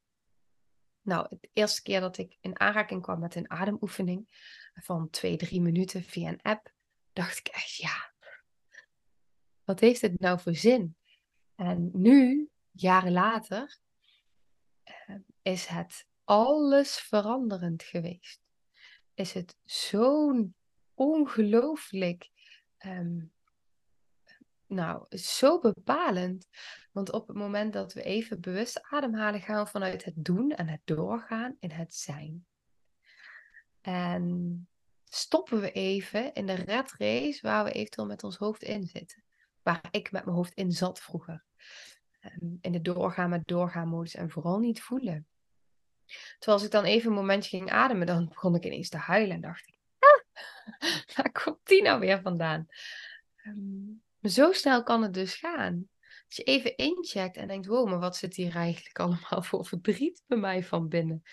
nou, 1.02 1.28
de 1.40 1.50
eerste 1.54 1.82
keer 1.82 2.00
dat 2.00 2.18
ik 2.18 2.38
in 2.42 2.60
aanraking 2.60 3.02
kwam 3.02 3.20
met 3.20 3.36
een 3.36 3.50
ademoefening, 3.50 4.30
van 4.74 5.10
twee, 5.10 5.38
drie 5.38 5.62
minuten 5.62 6.04
via 6.04 6.30
een 6.30 6.42
app, 6.42 6.74
dacht 7.14 7.38
ik 7.38 7.48
echt, 7.48 7.76
ja, 7.76 8.14
wat 9.64 9.80
heeft 9.80 10.02
het 10.02 10.20
nou 10.20 10.40
voor 10.40 10.56
zin? 10.56 10.98
En 11.56 11.90
nu, 11.94 12.50
jaren 12.72 13.12
later, 13.12 13.80
eh, 14.84 15.16
is 15.42 15.66
het 15.66 16.08
alles 16.24 16.98
veranderend 17.00 17.84
geweest. 17.84 18.42
Is 19.14 19.34
het 19.34 19.58
zo'n 19.64 20.56
ongelooflijk, 20.94 22.30
ehm, 22.86 23.20
nou, 24.68 25.18
zo 25.18 25.60
bepalend. 25.60 26.48
Want 26.92 27.12
op 27.12 27.28
het 27.28 27.38
moment 27.38 27.74
dat 27.74 27.94
we 27.94 28.04
even 28.04 28.42
bewust 28.42 28.82
ademhalen, 28.82 29.42
gaan 29.42 29.68
vanuit 29.68 30.04
het 30.04 30.14
doen 30.18 30.52
en 30.52 30.68
het 30.68 30.82
doorgaan 30.84 31.56
in 31.60 31.72
het 31.72 31.94
zijn. 31.94 32.46
En 33.82 34.68
stoppen 35.04 35.60
we 35.60 35.72
even 35.72 36.34
in 36.34 36.46
de 36.46 36.54
red 36.54 36.94
race 36.98 37.40
waar 37.42 37.64
we 37.64 37.72
eventueel 37.72 38.08
met 38.08 38.24
ons 38.24 38.38
hoofd 38.38 38.64
in 38.64 38.84
zitten. 38.84 39.24
Waar 39.62 39.88
ik 39.92 40.12
met 40.12 40.26
mijn 40.26 40.38
hoofd 40.38 40.54
in 40.54 40.72
zat 40.72 41.02
vroeger. 41.02 41.44
Ehm, 42.20 42.56
in 42.62 42.72
de 42.72 42.82
doorgaan 42.82 43.30
met 43.30 43.48
doorgaan 43.48 43.88
modus 43.88 44.16
en 44.16 44.30
vooral 44.30 44.60
niet 44.60 44.82
voelen. 44.82 45.28
Terwijl 46.38 46.58
als 46.58 46.64
ik 46.64 46.72
dan 46.72 46.84
even 46.84 47.10
een 47.10 47.16
momentje 47.16 47.58
ging 47.58 47.72
ademen, 47.72 48.08
dan 48.08 48.28
begon 48.28 48.56
ik 48.56 48.66
ineens 48.66 48.90
te 48.90 48.98
huilen 48.98 49.36
en 49.36 49.42
dacht 49.42 49.68
ik, 49.68 49.75
waar 51.16 51.32
komt 51.32 51.68
die 51.68 51.82
nou 51.82 52.00
weer 52.00 52.22
vandaan? 52.22 52.68
Um, 53.46 54.04
zo 54.22 54.52
snel 54.52 54.84
kan 54.84 55.04
het 55.04 55.14
dus 55.14 55.36
gaan. 55.36 55.90
Als 56.26 56.36
je 56.36 56.44
even 56.44 56.76
incheckt 56.76 57.38
en 57.38 57.48
denkt, 57.48 57.66
wow, 57.66 57.90
maar 57.90 58.00
wat 58.00 58.18
zit 58.18 58.36
hier 58.36 58.56
eigenlijk 58.56 59.00
allemaal 59.00 59.44
voor 59.44 59.66
verdriet 59.66 60.24
bij 60.28 60.38
mij 60.38 60.64
van 60.64 60.88
binnen? 60.88 61.24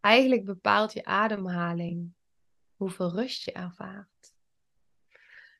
Eigenlijk 0.00 0.44
bepaalt 0.44 0.92
je 0.92 1.04
ademhaling 1.04 2.12
hoeveel 2.76 3.10
rust 3.10 3.44
je 3.44 3.52
ervaart. 3.52 4.31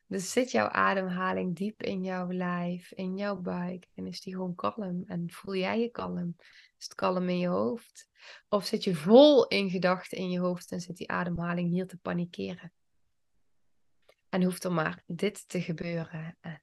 Dus 0.07 0.31
zit 0.31 0.51
jouw 0.51 0.67
ademhaling 0.67 1.55
diep 1.55 1.83
in 1.83 2.03
jouw 2.03 2.31
lijf, 2.31 2.91
in 2.91 3.17
jouw 3.17 3.35
buik 3.35 3.87
en 3.93 4.07
is 4.07 4.21
die 4.21 4.33
gewoon 4.33 4.55
kalm 4.55 5.03
en 5.07 5.31
voel 5.31 5.55
jij 5.55 5.79
je 5.79 5.89
kalm? 5.89 6.35
Is 6.77 6.83
het 6.83 6.95
kalm 6.95 7.29
in 7.29 7.39
je 7.39 7.47
hoofd? 7.47 8.09
Of 8.49 8.65
zit 8.65 8.83
je 8.83 8.95
vol 8.95 9.47
in 9.47 9.69
gedachten 9.69 10.17
in 10.17 10.29
je 10.29 10.39
hoofd 10.39 10.71
en 10.71 10.81
zit 10.81 10.97
die 10.97 11.09
ademhaling 11.09 11.69
hier 11.69 11.87
te 11.87 11.97
panikeren? 11.97 12.73
En 14.29 14.43
hoeft 14.43 14.63
er 14.63 14.71
maar 14.71 15.03
dit 15.05 15.49
te 15.49 15.61
gebeuren 15.61 16.37
en 16.41 16.61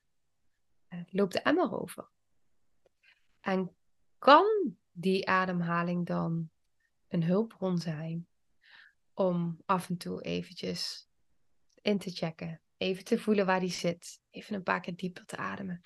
loopt 1.10 1.32
de 1.32 1.40
emmer 1.40 1.80
over. 1.80 2.08
En 3.40 3.74
kan 4.18 4.76
die 4.92 5.28
ademhaling 5.28 6.06
dan 6.06 6.50
een 7.08 7.24
hulpbron 7.24 7.78
zijn 7.78 8.26
om 9.14 9.62
af 9.66 9.88
en 9.88 9.96
toe 9.96 10.22
eventjes 10.22 11.08
in 11.82 11.98
te 11.98 12.10
checken. 12.10 12.60
Even 12.80 13.04
te 13.04 13.18
voelen 13.18 13.46
waar 13.46 13.60
die 13.60 13.70
zit. 13.70 14.20
Even 14.30 14.54
een 14.54 14.62
paar 14.62 14.80
keer 14.80 14.96
dieper 14.96 15.24
te 15.24 15.36
ademen. 15.36 15.80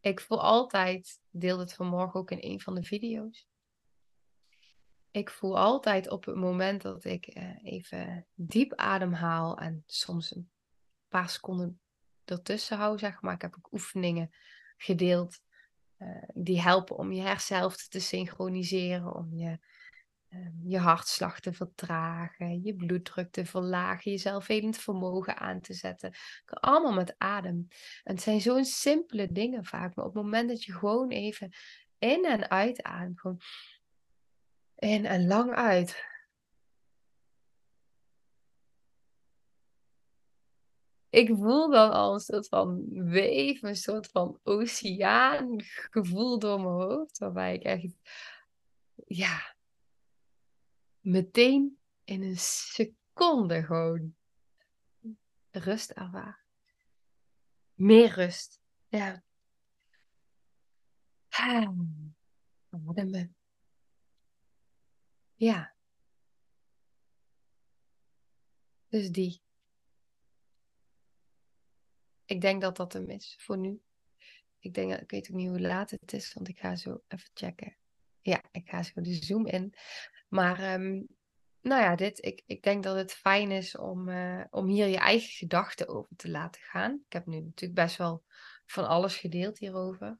Ik 0.00 0.20
voel 0.20 0.42
altijd, 0.42 1.20
deel 1.30 1.58
het 1.58 1.74
vanmorgen 1.74 2.20
ook 2.20 2.30
in 2.30 2.50
een 2.50 2.60
van 2.60 2.74
de 2.74 2.82
video's. 2.82 3.48
Ik 5.10 5.30
voel 5.30 5.58
altijd 5.58 6.10
op 6.10 6.24
het 6.24 6.36
moment 6.36 6.82
dat 6.82 7.04
ik 7.04 7.26
eh, 7.26 7.64
even 7.64 8.26
diep 8.34 8.74
ademhaal 8.74 9.58
en 9.58 9.82
soms 9.86 10.34
een 10.34 10.50
paar 11.08 11.28
seconden 11.28 11.80
ertussen 12.24 12.76
hou, 12.76 12.98
zeg 12.98 13.20
maar. 13.20 13.34
Ik 13.34 13.42
heb 13.42 13.54
ook 13.56 13.72
oefeningen 13.72 14.34
gedeeld 14.76 15.40
eh, 15.96 16.28
die 16.34 16.60
helpen 16.60 16.96
om 16.96 17.12
je 17.12 17.22
hersenhelften 17.22 17.90
te 17.90 18.00
synchroniseren, 18.00 19.14
om 19.14 19.34
je, 19.34 19.58
je 20.64 20.78
hartslag 20.78 21.40
te 21.40 21.52
vertragen, 21.52 22.62
je 22.62 22.74
bloeddruk 22.74 23.32
te 23.32 23.46
verlagen, 23.46 24.10
je 24.10 24.18
zelfhelend 24.18 24.76
vermogen 24.76 25.38
aan 25.38 25.60
te 25.60 25.74
zetten. 25.74 26.14
Allemaal 26.44 26.92
met 26.92 27.14
adem. 27.18 27.66
En 28.04 28.14
het 28.14 28.22
zijn 28.22 28.40
zo'n 28.40 28.64
simpele 28.64 29.32
dingen 29.32 29.64
vaak, 29.64 29.94
maar 29.94 30.04
op 30.04 30.14
het 30.14 30.22
moment 30.22 30.48
dat 30.48 30.64
je 30.64 30.72
gewoon 30.72 31.10
even 31.10 31.52
in 31.98 32.24
en 32.24 32.50
uit 32.50 32.82
ademt, 32.82 33.20
gewoon 33.20 33.40
in 34.74 35.06
en 35.06 35.26
lang 35.26 35.54
uit. 35.54 36.12
ik 41.14 41.28
voel 41.28 41.70
dan 41.70 41.90
al 41.90 42.14
een 42.14 42.20
soort 42.20 42.48
van 42.48 42.84
weef, 42.90 43.62
een 43.62 43.76
soort 43.76 44.06
van 44.06 44.38
oceaan 44.42 45.54
gevoel 45.90 46.38
door 46.38 46.60
mijn 46.60 46.74
hoofd. 46.74 47.18
Waarbij 47.18 47.54
ik 47.54 47.62
echt, 47.62 47.94
ja, 49.06 49.53
meteen 51.04 51.78
in 52.04 52.22
een 52.22 52.38
seconde 52.38 53.64
gewoon 53.64 54.14
rust 55.50 55.90
ervaar. 55.90 56.44
Meer 57.74 58.14
rust. 58.14 58.60
Ja. 58.88 59.22
Ademen. 61.28 62.16
Ja. 65.34 65.74
Dus 68.88 69.10
die. 69.10 69.42
Ik 72.24 72.40
denk 72.40 72.60
dat 72.60 72.76
dat 72.76 72.92
hem 72.92 73.10
is 73.10 73.36
voor 73.38 73.58
nu. 73.58 73.82
Ik 74.58 74.74
denk, 74.74 74.92
ik 74.92 75.10
weet 75.10 75.30
ook 75.30 75.36
niet 75.36 75.48
hoe 75.48 75.60
laat 75.60 75.90
het 75.90 76.12
is, 76.12 76.32
want 76.32 76.48
ik 76.48 76.58
ga 76.58 76.76
zo 76.76 77.02
even 77.08 77.30
checken. 77.34 77.76
Ja, 78.20 78.42
ik 78.50 78.68
ga 78.68 78.82
zo 78.82 79.00
de 79.00 79.14
Zoom 79.14 79.46
in. 79.46 79.74
Maar 80.28 80.58
ehm, 80.58 81.02
nou 81.60 81.82
ja, 81.82 81.96
dit, 81.96 82.24
ik, 82.24 82.42
ik 82.46 82.62
denk 82.62 82.82
dat 82.82 82.96
het 82.96 83.12
fijn 83.12 83.50
is 83.50 83.76
om, 83.76 84.08
uh, 84.08 84.44
om 84.50 84.66
hier 84.66 84.86
je 84.86 84.98
eigen 84.98 85.30
gedachten 85.30 85.88
over 85.88 86.16
te 86.16 86.30
laten 86.30 86.60
gaan. 86.60 86.92
Ik 87.06 87.12
heb 87.12 87.26
nu 87.26 87.40
natuurlijk 87.40 87.80
best 87.80 87.96
wel 87.96 88.24
van 88.66 88.88
alles 88.88 89.16
gedeeld 89.16 89.58
hierover. 89.58 90.18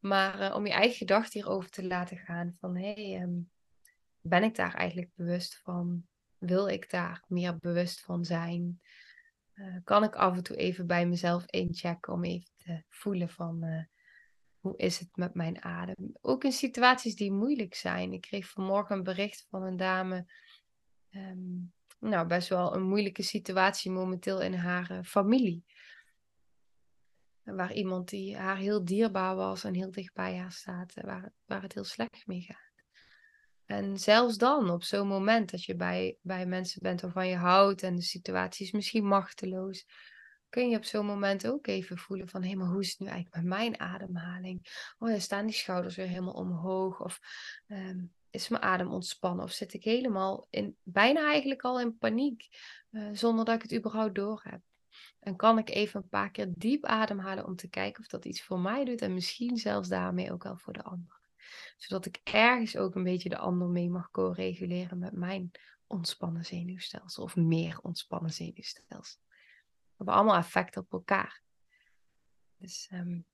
Maar 0.00 0.40
uh, 0.40 0.54
om 0.54 0.66
je 0.66 0.72
eigen 0.72 0.96
gedachten 0.96 1.40
hierover 1.40 1.70
te 1.70 1.86
laten 1.86 2.16
gaan 2.16 2.56
van 2.60 2.76
hé, 2.76 2.92
hey, 2.92 3.22
um, 3.22 3.50
ben 4.20 4.42
ik 4.42 4.54
daar 4.54 4.74
eigenlijk 4.74 5.10
bewust 5.14 5.60
van? 5.62 6.06
Wil 6.38 6.68
ik 6.68 6.90
daar 6.90 7.24
meer 7.26 7.56
bewust 7.58 8.00
van 8.00 8.24
zijn? 8.24 8.80
Eh, 9.52 9.76
kan 9.84 10.04
ik 10.04 10.14
af 10.14 10.36
en 10.36 10.42
toe 10.42 10.56
even 10.56 10.86
bij 10.86 11.06
mezelf 11.06 11.46
inchecken 11.46 12.12
om 12.12 12.24
even 12.24 12.50
te 12.56 12.82
voelen 12.88 13.28
van 13.28 13.88
hoe 14.60 14.76
is 14.76 14.98
het 14.98 15.16
met 15.16 15.34
mijn 15.34 15.62
adem. 15.62 16.12
Ook 16.20 16.44
in 16.44 16.52
situaties 16.52 17.14
die 17.14 17.32
moeilijk 17.32 17.74
zijn. 17.74 18.12
Ik 18.12 18.20
kreeg 18.20 18.48
vanmorgen 18.48 18.96
een 18.96 19.02
bericht 19.02 19.46
van 19.50 19.62
een 19.62 19.76
dame. 19.76 20.26
Um, 21.10 21.72
nou, 21.98 22.26
best 22.26 22.48
wel 22.48 22.74
een 22.74 22.82
moeilijke 22.82 23.22
situatie 23.22 23.90
momenteel 23.90 24.40
in 24.40 24.54
haar 24.54 24.90
uh, 24.90 24.98
familie. 25.02 25.64
Waar 27.42 27.72
iemand 27.72 28.08
die 28.08 28.36
haar 28.36 28.56
heel 28.56 28.84
dierbaar 28.84 29.36
was 29.36 29.64
en 29.64 29.74
heel 29.74 29.90
dicht 29.90 30.14
bij 30.14 30.36
haar 30.36 30.52
staat, 30.52 30.94
waar, 30.94 31.32
waar 31.44 31.62
het 31.62 31.74
heel 31.74 31.84
slecht 31.84 32.26
mee 32.26 32.40
gaat. 32.40 32.68
En 33.64 33.98
zelfs 33.98 34.36
dan, 34.36 34.70
op 34.70 34.82
zo'n 34.82 35.06
moment 35.06 35.50
dat 35.50 35.64
je 35.64 35.76
bij, 35.76 36.16
bij 36.22 36.46
mensen 36.46 36.82
bent 36.82 37.00
waarvan 37.00 37.28
je 37.28 37.36
houdt 37.36 37.82
en 37.82 37.94
de 37.94 38.02
situatie 38.02 38.66
is 38.66 38.72
misschien 38.72 39.06
machteloos, 39.06 39.86
kun 40.50 40.68
je 40.68 40.76
op 40.76 40.84
zo'n 40.84 41.06
moment 41.06 41.46
ook 41.46 41.66
even 41.66 41.98
voelen 41.98 42.28
van, 42.28 42.42
hé, 42.42 42.54
maar 42.54 42.68
hoe 42.68 42.80
is 42.80 42.90
het 42.90 42.98
nu 42.98 43.06
eigenlijk 43.06 43.36
met 43.36 43.44
mijn 43.44 43.80
ademhaling? 43.80 44.92
Oh 44.98 45.18
staan 45.18 45.46
die 45.46 45.54
schouders 45.54 45.96
weer 45.96 46.06
helemaal 46.06 46.34
omhoog? 46.34 47.00
Of 47.00 47.20
ehm, 47.66 47.98
is 48.30 48.48
mijn 48.48 48.62
adem 48.62 48.92
ontspannen? 48.92 49.44
Of 49.44 49.52
zit 49.52 49.74
ik 49.74 49.84
helemaal 49.84 50.46
in, 50.50 50.76
bijna 50.82 51.30
eigenlijk 51.30 51.62
al 51.62 51.80
in 51.80 51.98
paniek, 51.98 52.48
uh, 52.90 53.08
zonder 53.12 53.44
dat 53.44 53.54
ik 53.54 53.62
het 53.62 53.74
überhaupt 53.74 54.14
door 54.14 54.40
heb? 54.44 54.60
En 55.20 55.36
kan 55.36 55.58
ik 55.58 55.70
even 55.70 56.02
een 56.02 56.08
paar 56.08 56.30
keer 56.30 56.48
diep 56.50 56.84
ademhalen 56.84 57.46
om 57.46 57.56
te 57.56 57.68
kijken 57.68 58.00
of 58.00 58.08
dat 58.08 58.24
iets 58.24 58.42
voor 58.42 58.60
mij 58.60 58.84
doet 58.84 59.02
en 59.02 59.14
misschien 59.14 59.56
zelfs 59.56 59.88
daarmee 59.88 60.32
ook 60.32 60.42
wel 60.42 60.56
voor 60.56 60.72
de 60.72 60.82
ander 60.82 61.20
zodat 61.76 62.06
ik 62.06 62.20
ergens 62.24 62.76
ook 62.76 62.94
een 62.94 63.02
beetje 63.02 63.28
de 63.28 63.38
ander 63.38 63.68
mee 63.68 63.90
mag 63.90 64.10
co-reguleren 64.10 64.98
met 64.98 65.12
mijn 65.12 65.50
ontspannen 65.86 66.44
zenuwstelsel. 66.44 67.22
Of 67.22 67.36
meer 67.36 67.78
ontspannen 67.82 68.32
zenuwstelsel. 68.32 69.20
Hebben 70.00 70.18
allemaal 70.18 70.38
effect 70.38 70.76
op 70.76 70.92
elkaar. 70.92 71.42
Dus 72.56 72.88
um, 72.92 73.24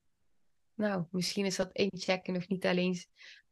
nou, 0.75 1.05
misschien 1.11 1.45
is 1.45 1.57
dat 1.57 1.73
één 1.73 1.99
checken 1.99 2.33
nog 2.33 2.49
niet 2.49 2.67
alleen, 2.67 2.97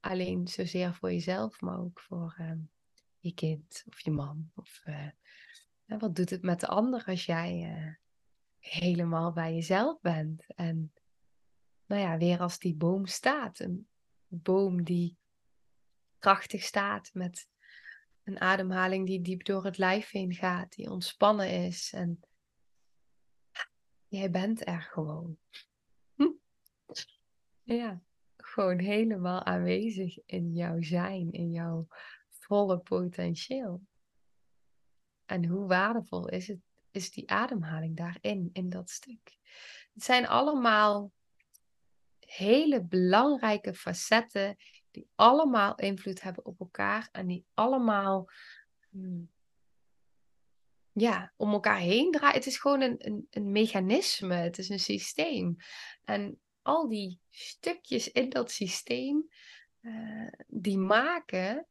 alleen 0.00 0.48
zozeer 0.48 0.94
voor 0.94 1.12
jezelf, 1.12 1.60
maar 1.60 1.78
ook 1.78 2.00
voor 2.00 2.36
um, 2.40 2.70
je 3.18 3.34
kind 3.34 3.84
of 3.86 4.00
je 4.00 4.10
man. 4.10 4.50
Of 4.54 4.82
uh, 4.84 5.08
wat 5.86 6.16
doet 6.16 6.30
het 6.30 6.42
met 6.42 6.60
de 6.60 6.66
ander 6.66 7.04
als 7.04 7.26
jij 7.26 7.76
uh, 7.76 7.94
helemaal 8.58 9.32
bij 9.32 9.54
jezelf 9.54 10.00
bent? 10.00 10.44
En 10.54 10.92
nou 11.86 12.00
ja, 12.00 12.16
weer 12.18 12.38
als 12.38 12.58
die 12.58 12.74
boom 12.74 13.06
staat. 13.06 13.58
Een, 13.58 13.88
boom 14.28 14.82
die 14.82 15.16
krachtig 16.18 16.62
staat 16.62 17.10
met 17.12 17.48
een 18.22 18.40
ademhaling 18.40 19.06
die 19.06 19.22
diep 19.22 19.44
door 19.44 19.64
het 19.64 19.78
lijf 19.78 20.10
heen 20.10 20.32
gaat, 20.32 20.74
die 20.74 20.90
ontspannen 20.90 21.50
is. 21.50 21.92
En 21.92 22.20
jij 24.14 24.30
bent 24.30 24.66
er 24.66 24.82
gewoon. 24.82 25.38
Hm. 26.14 26.32
Ja, 27.62 28.02
gewoon 28.36 28.78
helemaal 28.78 29.44
aanwezig 29.44 30.18
in 30.26 30.52
jouw 30.52 30.82
zijn, 30.82 31.32
in 31.32 31.50
jouw 31.50 31.86
volle 32.28 32.78
potentieel. 32.78 33.82
En 35.26 35.44
hoe 35.44 35.66
waardevol 35.66 36.28
is, 36.28 36.48
het, 36.48 36.60
is 36.90 37.10
die 37.10 37.30
ademhaling 37.30 37.96
daarin, 37.96 38.50
in 38.52 38.68
dat 38.68 38.90
stuk? 38.90 39.38
Het 39.92 40.04
zijn 40.04 40.26
allemaal 40.26 41.12
hele 42.20 42.84
belangrijke 42.84 43.74
facetten 43.74 44.56
die 44.90 45.08
allemaal 45.14 45.74
invloed 45.74 46.22
hebben 46.22 46.44
op 46.44 46.60
elkaar 46.60 47.08
en 47.12 47.26
die 47.26 47.46
allemaal 47.54 48.30
hmm, 48.90 49.30
ja, 50.94 51.32
om 51.36 51.52
elkaar 51.52 51.78
heen 51.78 52.10
draaien. 52.10 52.36
Het 52.36 52.46
is 52.46 52.58
gewoon 52.58 52.80
een, 52.80 52.96
een, 52.98 53.26
een 53.30 53.52
mechanisme, 53.52 54.34
het 54.34 54.58
is 54.58 54.68
een 54.68 54.80
systeem. 54.80 55.56
En 56.04 56.40
al 56.62 56.88
die 56.88 57.20
stukjes 57.30 58.12
in 58.12 58.28
dat 58.28 58.50
systeem, 58.50 59.28
uh, 59.80 60.28
die 60.46 60.78
maken 60.78 61.66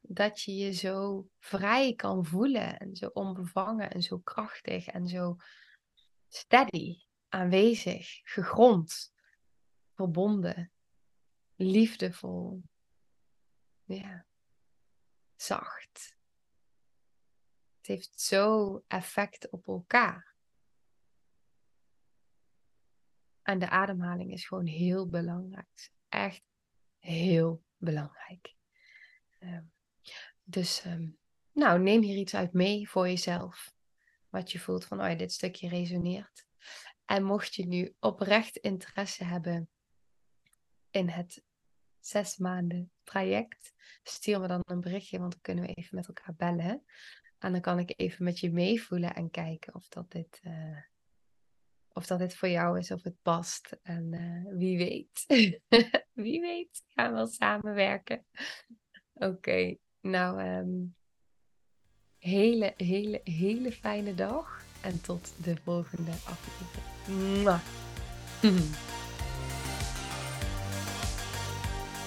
dat 0.00 0.40
je 0.40 0.56
je 0.56 0.72
zo 0.72 1.28
vrij 1.38 1.94
kan 1.94 2.24
voelen 2.24 2.78
en 2.78 2.96
zo 2.96 3.10
onbevangen 3.12 3.90
en 3.90 4.02
zo 4.02 4.18
krachtig 4.18 4.86
en 4.86 5.08
zo 5.08 5.36
steady, 6.28 6.96
aanwezig, 7.28 8.20
gegrond, 8.24 9.12
verbonden, 9.94 10.72
liefdevol, 11.56 12.62
ja, 13.84 14.26
zacht. 15.36 16.13
Het 17.84 17.96
heeft 17.96 18.20
zo 18.20 18.82
effect 18.86 19.50
op 19.50 19.66
elkaar. 19.66 20.34
En 23.42 23.58
de 23.58 23.68
ademhaling 23.68 24.32
is 24.32 24.46
gewoon 24.46 24.66
heel 24.66 25.08
belangrijk. 25.08 25.90
Echt 26.08 26.42
heel 26.98 27.64
belangrijk. 27.76 28.54
Um, 29.40 29.72
dus 30.42 30.82
ehm, 30.82 31.08
nou, 31.52 31.80
neem 31.80 32.02
hier 32.02 32.16
iets 32.16 32.34
uit 32.34 32.52
mee 32.52 32.88
voor 32.88 33.08
jezelf. 33.08 33.74
Wat 34.28 34.52
je 34.52 34.58
voelt 34.58 34.84
van, 34.84 35.00
oh 35.00 35.08
ja, 35.08 35.14
dit 35.14 35.32
stukje 35.32 35.68
resoneert. 35.68 36.46
En 37.04 37.24
mocht 37.24 37.54
je 37.54 37.66
nu 37.66 37.94
oprecht 38.00 38.56
interesse 38.56 39.24
hebben 39.24 39.68
in 40.90 41.08
het 41.08 41.44
zes 42.00 42.36
maanden 42.36 42.92
traject, 43.02 43.74
stuur 44.02 44.40
me 44.40 44.46
dan 44.46 44.60
een 44.64 44.80
berichtje, 44.80 45.18
want 45.18 45.32
dan 45.32 45.40
kunnen 45.40 45.64
we 45.64 45.74
even 45.74 45.96
met 45.96 46.08
elkaar 46.08 46.34
bellen. 46.34 46.84
En 47.44 47.52
dan 47.52 47.60
kan 47.60 47.78
ik 47.78 47.92
even 47.96 48.24
met 48.24 48.40
je 48.40 48.52
meevoelen 48.52 49.14
en 49.14 49.30
kijken 49.30 49.74
of 49.74 49.88
dat 49.88 50.10
dit, 50.10 50.40
uh, 50.44 50.78
of 51.92 52.06
dat 52.06 52.18
dit 52.18 52.34
voor 52.34 52.48
jou 52.48 52.78
is, 52.78 52.90
of 52.90 53.02
het 53.02 53.22
past. 53.22 53.76
En 53.82 54.12
uh, 54.12 54.58
wie 54.58 54.78
weet, 54.78 55.24
wie 56.24 56.40
weet, 56.40 56.82
gaan 56.88 57.08
we 57.10 57.14
wel 57.14 57.26
samenwerken. 57.26 58.24
Oké, 59.12 59.76
nou, 60.00 60.42
um, 60.42 60.96
hele, 62.18 62.74
hele, 62.76 63.20
hele 63.24 63.72
fijne 63.72 64.14
dag. 64.14 64.62
En 64.82 65.00
tot 65.00 65.44
de 65.44 65.56
volgende 65.56 66.10
aflevering. 66.10 67.60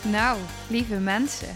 Nou, 0.03 0.41
lieve 0.69 0.99
mensen, 0.99 1.55